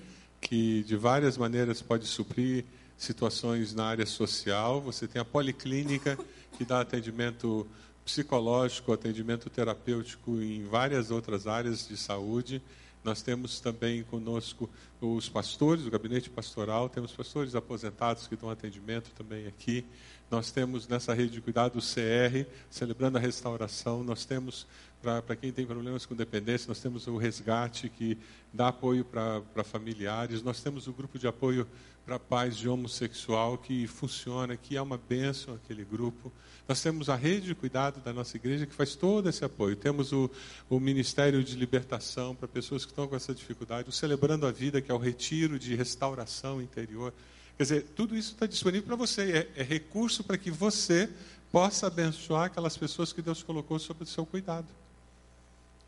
[0.40, 2.64] que de várias maneiras pode suprir
[2.96, 4.80] situações na área social.
[4.80, 6.16] Você tem a policlínica,
[6.56, 7.66] que dá atendimento
[8.04, 12.62] psicológico, atendimento terapêutico em várias outras áreas de saúde.
[13.06, 14.68] Nós temos também conosco
[15.00, 19.84] os pastores, o gabinete pastoral, temos pastores aposentados que dão atendimento também aqui.
[20.28, 24.02] Nós temos nessa rede de cuidado o CR, celebrando a restauração.
[24.02, 24.66] Nós temos,
[25.00, 28.18] para quem tem problemas com dependência, nós temos o resgate, que
[28.52, 30.42] dá apoio para familiares.
[30.42, 31.64] Nós temos o grupo de apoio
[32.06, 36.32] para pais de homossexual que funciona, que é uma bênção aquele grupo.
[36.68, 39.74] Nós temos a rede de cuidado da nossa igreja que faz todo esse apoio.
[39.74, 40.30] Temos o,
[40.70, 44.80] o Ministério de Libertação para pessoas que estão com essa dificuldade, o Celebrando a Vida,
[44.80, 47.12] que é o retiro de restauração interior.
[47.56, 49.48] Quer dizer, tudo isso está disponível para você.
[49.56, 51.10] É, é recurso para que você
[51.50, 54.68] possa abençoar aquelas pessoas que Deus colocou sob o seu cuidado.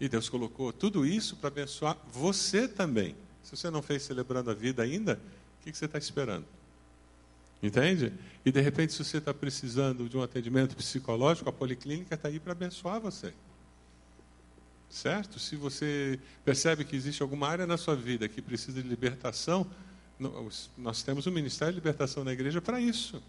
[0.00, 3.14] E Deus colocou tudo isso para abençoar você também.
[3.44, 5.20] Se você não fez celebrando a vida ainda,
[5.60, 6.44] o que, você está esperando?
[7.62, 8.12] Entende?
[8.44, 12.38] E de repente, se você está precisando de um atendimento psicológico, a policlínica está aí
[12.38, 13.34] para abençoar você.
[14.88, 15.38] Certo?
[15.38, 19.66] Se você percebe que existe alguma área na sua vida que precisa de libertação,
[20.76, 23.22] nós temos um Ministério de Libertação na igreja para isso.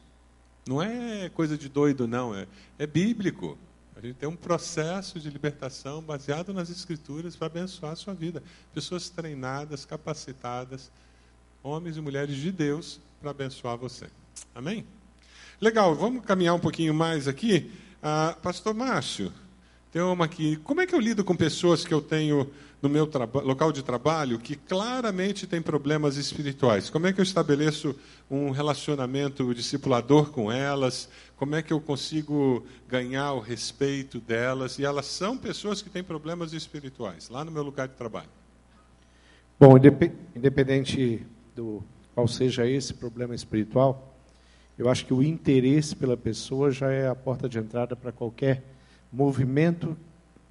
[0.67, 3.57] Não é coisa de doido, não, é, é bíblico.
[3.95, 8.41] A gente tem um processo de libertação baseado nas Escrituras para abençoar a sua vida.
[8.73, 10.91] Pessoas treinadas, capacitadas,
[11.63, 14.07] homens e mulheres de Deus para abençoar você.
[14.55, 14.85] Amém?
[15.59, 17.71] Legal, vamos caminhar um pouquinho mais aqui.
[18.01, 19.31] Ah, Pastor Márcio,
[19.91, 20.55] tem uma aqui.
[20.57, 22.49] Como é que eu lido com pessoas que eu tenho
[22.81, 23.09] no meu
[23.43, 26.89] local de trabalho que claramente têm problemas espirituais?
[26.89, 27.93] Como é que eu estabeleço
[28.31, 31.09] um relacionamento discipulador com elas?
[31.35, 34.79] Como é que eu consigo ganhar o respeito delas?
[34.79, 38.29] E elas são pessoas que têm problemas espirituais, lá no meu lugar de trabalho.
[39.59, 39.75] Bom,
[40.33, 41.25] independente
[41.59, 41.83] do
[42.15, 44.15] qual seja esse problema espiritual,
[44.77, 48.63] eu acho que o interesse pela pessoa já é a porta de entrada para qualquer
[49.11, 49.97] movimento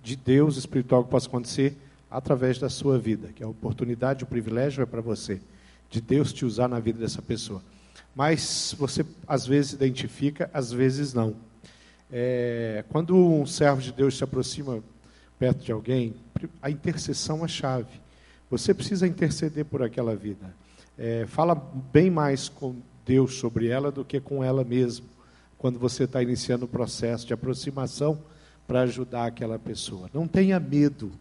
[0.03, 1.75] de Deus espiritual que possa acontecer
[2.11, 5.41] através da sua vida, que a oportunidade, o privilégio é para você,
[5.89, 7.63] de Deus te usar na vida dessa pessoa.
[8.15, 11.35] Mas você às vezes identifica, às vezes não.
[12.13, 14.83] É, quando um servo de Deus se aproxima
[15.39, 16.15] perto de alguém,
[16.61, 17.99] a intercessão é chave.
[18.51, 20.55] Você precisa interceder por aquela vida.
[20.99, 22.75] É, fala bem mais com
[23.07, 25.07] Deus sobre ela do que com ela mesma,
[25.57, 28.19] quando você está iniciando o processo de aproximação
[28.67, 30.11] para ajudar aquela pessoa.
[30.13, 31.13] Não tenha medo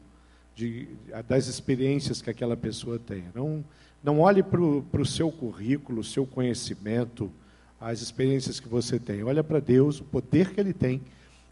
[0.56, 0.90] de,
[1.28, 3.32] das experiências que aquela pessoa tenha.
[3.34, 3.64] Não,
[4.04, 7.32] não olhe para o seu currículo, o seu conhecimento,
[7.80, 9.24] as experiências que você tem.
[9.24, 11.02] Olha para Deus, o poder que Ele tem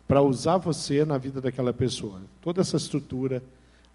[0.07, 2.21] para usar você na vida daquela pessoa.
[2.41, 3.43] Toda essa estrutura,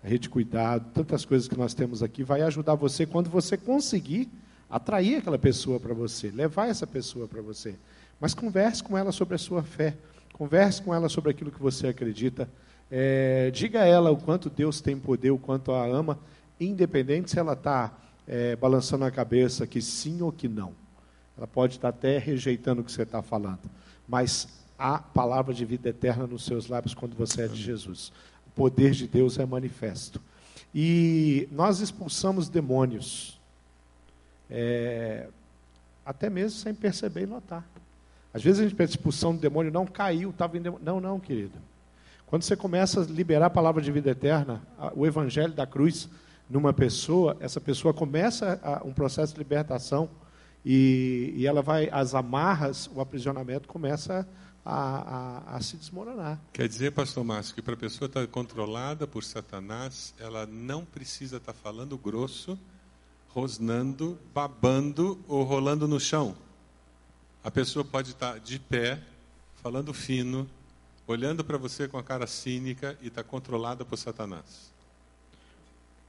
[0.02, 3.56] a rede de cuidado, tantas coisas que nós temos aqui, vai ajudar você quando você
[3.56, 4.28] conseguir
[4.68, 7.76] atrair aquela pessoa para você, levar essa pessoa para você.
[8.20, 9.96] Mas converse com ela sobre a sua fé,
[10.32, 12.48] converse com ela sobre aquilo que você acredita.
[12.90, 16.18] É, diga a ela o quanto Deus tem poder, o quanto a ama,
[16.58, 17.92] independente se ela está
[18.26, 20.72] é, balançando a cabeça que sim ou que não.
[21.36, 23.70] Ela pode estar até rejeitando o que você está falando,
[24.06, 24.48] mas
[24.78, 28.12] há palavra de vida eterna nos seus lábios quando você é de Jesus.
[28.50, 30.20] O poder de Deus é manifesto.
[30.74, 33.40] E nós expulsamos demônios
[34.50, 35.28] é,
[36.04, 37.64] até mesmo sem perceber e notar.
[38.34, 40.84] Às vezes a gente pensa, expulsão do demônio não caiu, estava em demônio.
[40.84, 41.58] Não, não, querido.
[42.26, 44.60] Quando você começa a liberar a palavra de vida eterna,
[44.94, 46.08] o evangelho da cruz
[46.48, 50.08] numa pessoa, essa pessoa começa a, um processo de libertação
[50.64, 54.28] e, e, ela vai, as amarras, o aprisionamento começa
[54.64, 56.38] a, a, a se desmoronar.
[56.52, 61.38] Quer dizer, pastor Márcio, que para a pessoa estar controlada por Satanás, ela não precisa
[61.38, 62.58] estar falando grosso,
[63.28, 66.36] rosnando, babando ou rolando no chão.
[67.42, 69.00] A pessoa pode estar de pé,
[69.62, 70.46] falando fino,
[71.06, 74.70] olhando para você com a cara cínica e está controlada por Satanás.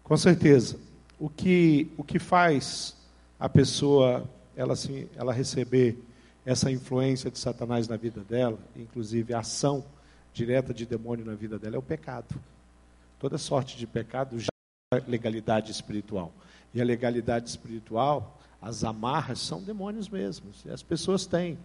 [0.04, 0.78] Com certeza.
[1.18, 2.96] O que, o que faz
[3.40, 4.30] a pessoa
[4.62, 5.98] ela, assim, ela receber
[6.46, 9.84] essa influência de Satanás na vida dela, inclusive a ação
[10.34, 12.36] direta de demônio na vida dela, é o pecado.
[13.20, 14.50] Toda sorte de pecado já
[14.94, 16.32] é legalidade espiritual.
[16.74, 20.64] E a legalidade espiritual, as amarras são demônios mesmos.
[20.66, 21.58] E as pessoas têm.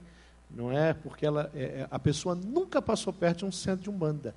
[0.51, 3.91] Não é porque ela, é, é, a pessoa nunca passou perto de um centro de
[3.91, 4.35] umbanda.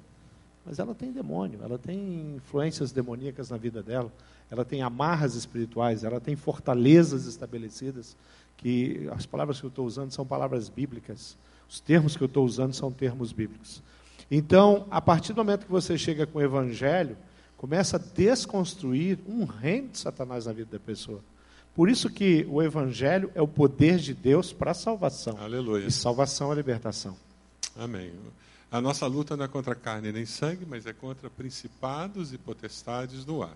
[0.66, 4.12] Mas ela tem demônio, ela tem influências demoníacas na vida dela,
[4.52, 8.16] ela tem amarras espirituais, ela tem fortalezas estabelecidas,
[8.60, 11.38] que as palavras que eu estou usando são palavras bíblicas,
[11.68, 13.82] os termos que eu estou usando são termos bíblicos.
[14.30, 17.18] Então, a partir do momento que você chega com o evangelho,
[17.58, 21.22] começa a desconstruir um reino de Satanás na vida da pessoa.
[21.74, 25.38] Por isso que o evangelho é o poder de Deus para a salvação.
[25.40, 25.86] Aleluia.
[25.86, 27.16] E salvação é libertação.
[27.78, 28.12] Amém.
[28.70, 33.24] A nossa luta não é contra carne nem sangue, mas é contra principados e potestades
[33.24, 33.56] do ar.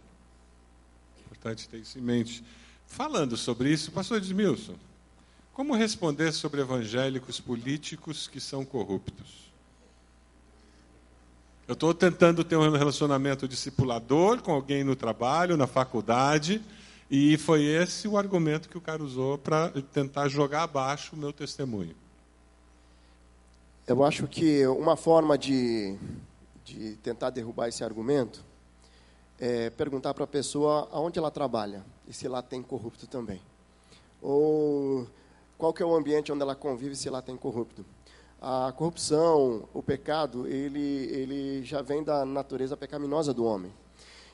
[1.26, 2.44] Importante ter isso em mente.
[2.88, 4.76] Falando sobre isso, pastor Edmilson,
[5.54, 9.52] como responder sobre evangélicos políticos que são corruptos?
[11.68, 16.62] Eu estou tentando ter um relacionamento discipulador com alguém no trabalho, na faculdade,
[17.16, 21.32] E foi esse o argumento que o cara usou para tentar jogar abaixo o meu
[21.32, 21.96] testemunho.
[23.86, 25.96] Eu acho que uma forma de,
[26.66, 28.44] de tentar derrubar esse argumento
[29.40, 33.40] é perguntar para a pessoa aonde ela trabalha e se lá tem corrupto também.
[34.20, 35.08] Ou
[35.58, 37.86] qual que é o ambiente onde ela convive se lá tem corrupto.
[38.42, 43.72] A corrupção, o pecado, ele, ele já vem da natureza pecaminosa do homem.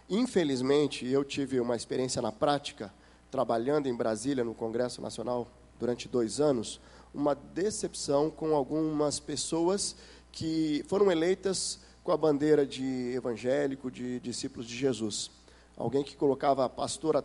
[0.09, 2.91] Infelizmente, eu tive uma experiência na prática,
[3.29, 5.47] trabalhando em Brasília, no Congresso Nacional,
[5.79, 6.81] durante dois anos,
[7.13, 9.95] uma decepção com algumas pessoas
[10.31, 15.29] que foram eleitas com a bandeira de evangélico, de discípulos de Jesus.
[15.77, 17.21] Alguém que colocava pastor.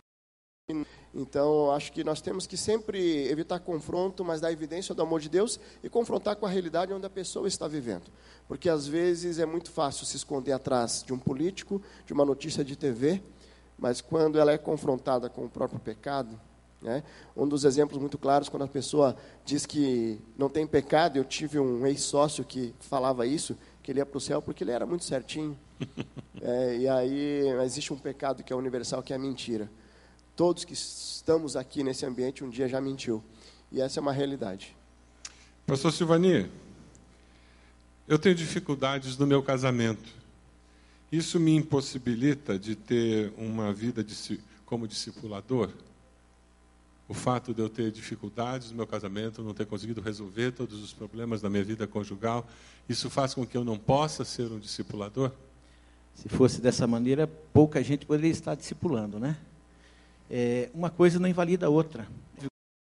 [1.17, 5.29] Então, acho que nós temos que sempre evitar confronto, mas dar evidência do amor de
[5.29, 8.11] Deus e confrontar com a realidade onde a pessoa está vivendo.
[8.49, 12.65] Porque às vezes é muito fácil se esconder atrás de um político, de uma notícia
[12.65, 13.23] de TV,
[13.79, 16.37] mas quando ela é confrontada com o próprio pecado,
[16.81, 17.01] né?
[17.35, 21.57] Um dos exemplos muito claros, quando a pessoa diz que não tem pecado, eu tive
[21.59, 25.05] um ex-sócio que falava isso, que ele ia para o céu porque ele era muito
[25.05, 25.57] certinho.
[26.47, 29.67] É, e aí existe um pecado que é universal, que é a mentira.
[30.35, 33.23] Todos que estamos aqui nesse ambiente um dia já mentiu.
[33.71, 34.75] E essa é uma realidade.
[35.65, 36.49] Pastor Silvani,
[38.07, 40.13] eu tenho dificuldades no meu casamento.
[41.11, 45.69] Isso me impossibilita de ter uma vida de, como discipulador?
[47.07, 50.91] O fato de eu ter dificuldades no meu casamento, não ter conseguido resolver todos os
[50.91, 52.47] problemas da minha vida conjugal,
[52.89, 55.31] isso faz com que eu não possa ser um discipulador?
[56.15, 59.37] Se fosse dessa maneira, pouca gente poderia estar discipulando, né?
[60.29, 62.07] É, uma coisa não invalida a outra.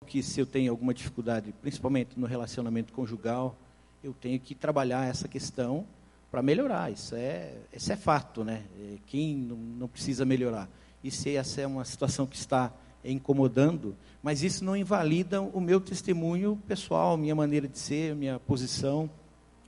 [0.07, 3.57] Que se eu tenho alguma dificuldade, principalmente no relacionamento conjugal,
[4.03, 5.87] eu tenho que trabalhar essa questão
[6.31, 6.93] para melhorar.
[6.93, 8.65] Isso é, isso é fato, né?
[8.79, 10.69] É, quem não, não precisa melhorar?
[11.03, 12.73] E se essa é uma situação que está
[13.05, 19.11] incomodando, mas isso não invalida o meu testemunho pessoal, minha maneira de ser, minha posição,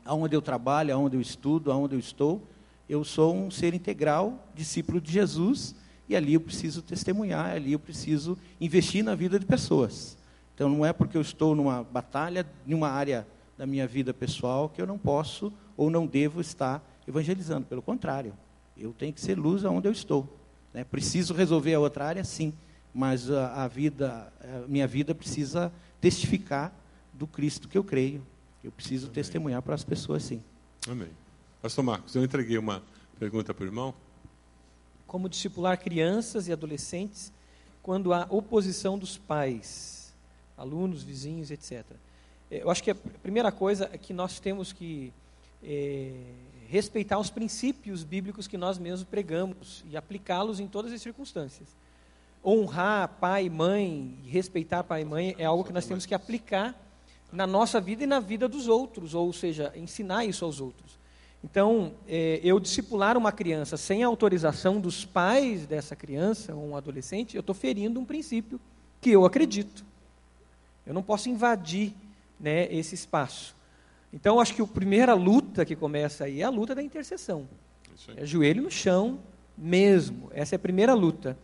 [0.04, 2.42] aonde eu trabalho, aonde eu estudo, aonde eu estou.
[2.88, 5.74] Eu sou um ser integral, discípulo de Jesus,
[6.08, 10.16] e ali eu preciso testemunhar, ali eu preciso investir na vida de pessoas.
[10.54, 13.26] Então não é porque eu estou numa batalha, numa área
[13.58, 17.66] da minha vida pessoal, que eu não posso ou não devo estar evangelizando.
[17.66, 18.32] Pelo contrário,
[18.76, 20.28] eu tenho que ser luz aonde eu estou.
[20.72, 20.84] Né?
[20.84, 22.52] Preciso resolver a outra área, sim
[22.96, 26.72] mas a, a vida, a minha vida precisa testificar
[27.12, 28.26] do Cristo que eu creio.
[28.64, 29.14] Eu preciso Amém.
[29.14, 30.42] testemunhar para as pessoas, sim.
[30.88, 31.10] Amém.
[31.60, 32.82] Pastor Marcos, eu entreguei uma
[33.18, 33.94] pergunta para o irmão.
[35.06, 37.32] Como discipular crianças e adolescentes
[37.82, 40.12] quando há oposição dos pais,
[40.56, 41.84] alunos, vizinhos, etc.
[42.50, 45.12] É, eu acho que a primeira coisa é que nós temos que
[45.62, 46.12] é,
[46.68, 51.68] respeitar os princípios bíblicos que nós mesmos pregamos e aplicá-los em todas as circunstâncias
[52.46, 56.80] honrar pai e mãe, respeitar pai e mãe, é algo que nós temos que aplicar
[57.32, 60.95] na nossa vida e na vida dos outros, ou seja, ensinar isso aos outros.
[61.48, 66.76] Então, é, eu discipular uma criança sem a autorização dos pais dessa criança, ou um
[66.76, 68.60] adolescente, eu estou ferindo um princípio
[69.00, 69.84] que eu acredito.
[70.84, 71.94] Eu não posso invadir
[72.38, 73.54] né, esse espaço.
[74.12, 77.48] Então, acho que a primeira luta que começa aí é a luta da intercessão.
[78.16, 79.20] É joelho no chão
[79.56, 80.28] mesmo.
[80.34, 81.38] Essa é a primeira luta.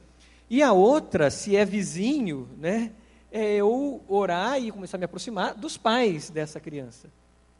[0.51, 2.91] E a outra, se é vizinho, né,
[3.31, 7.09] é eu orar e começar a me aproximar dos pais dessa criança,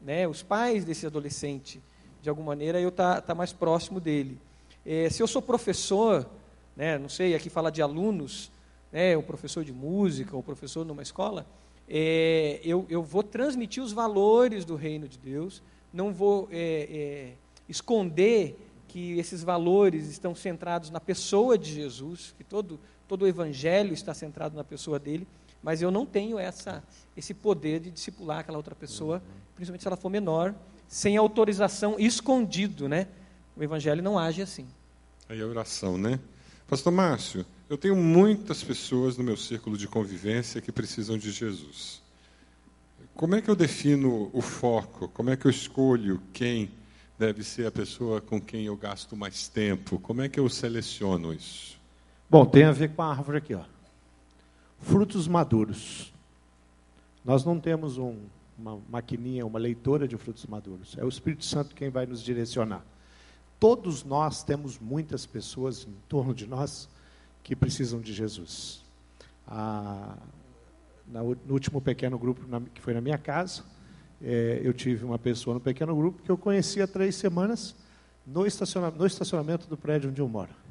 [0.01, 1.81] né, os pais desse adolescente.
[2.23, 4.39] De alguma maneira, eu estar tá, tá mais próximo dele.
[4.85, 6.25] É, se eu sou professor,
[6.73, 8.49] né, não sei, aqui fala de alunos,
[8.93, 11.45] né, um professor de música, um professor numa escola,
[11.85, 15.61] é, eu, eu vou transmitir os valores do reino de Deus,
[15.91, 17.33] não vou é, é
[17.67, 18.57] esconder
[18.87, 24.13] que esses valores estão centrados na pessoa de Jesus, que todo, todo o evangelho está
[24.13, 25.27] centrado na pessoa dele,
[25.61, 26.81] mas eu não tenho essa,
[27.17, 29.21] esse poder de discipular aquela outra pessoa,
[29.57, 30.55] principalmente se ela for menor,
[30.93, 33.07] sem autorização, escondido, né?
[33.57, 34.67] O evangelho não age assim.
[35.27, 36.19] Aí a oração, né?
[36.67, 41.99] Pastor Márcio, eu tenho muitas pessoas no meu círculo de convivência que precisam de Jesus.
[43.15, 45.07] Como é que eu defino o foco?
[45.07, 46.69] Como é que eu escolho quem
[47.17, 49.97] deve ser a pessoa com quem eu gasto mais tempo?
[49.97, 51.75] Como é que eu seleciono isso?
[52.29, 53.63] Bom, tem a ver com a árvore aqui, ó.
[54.79, 56.13] Frutos maduros.
[57.25, 58.19] Nós não temos um,
[58.57, 60.95] uma maquininha, uma leitora de frutos maduros.
[60.97, 62.83] É o Espírito Santo quem vai nos direcionar.
[63.59, 66.89] Todos nós temos muitas pessoas em torno de nós
[67.43, 68.83] que precisam de Jesus.
[69.47, 70.17] Ah,
[71.07, 72.41] no último pequeno grupo
[72.73, 73.63] que foi na minha casa,
[74.21, 77.75] é, eu tive uma pessoa no pequeno grupo que eu conheci há três semanas
[78.25, 80.62] no no estacionamento do prédio onde eu moro.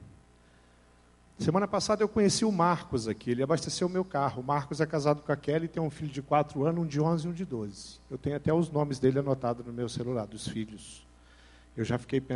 [1.43, 4.43] Semana passada eu conheci o Marcos aqui, ele abasteceu o meu carro.
[4.43, 7.01] O Marcos é casado com a Kelly, tem um filho de 4 anos, um de
[7.01, 7.99] 11 e um de 12.
[8.09, 11.05] Eu tenho até os nomes dele anotados no meu celular, dos filhos.
[11.77, 12.31] Eu já fiquei pensando.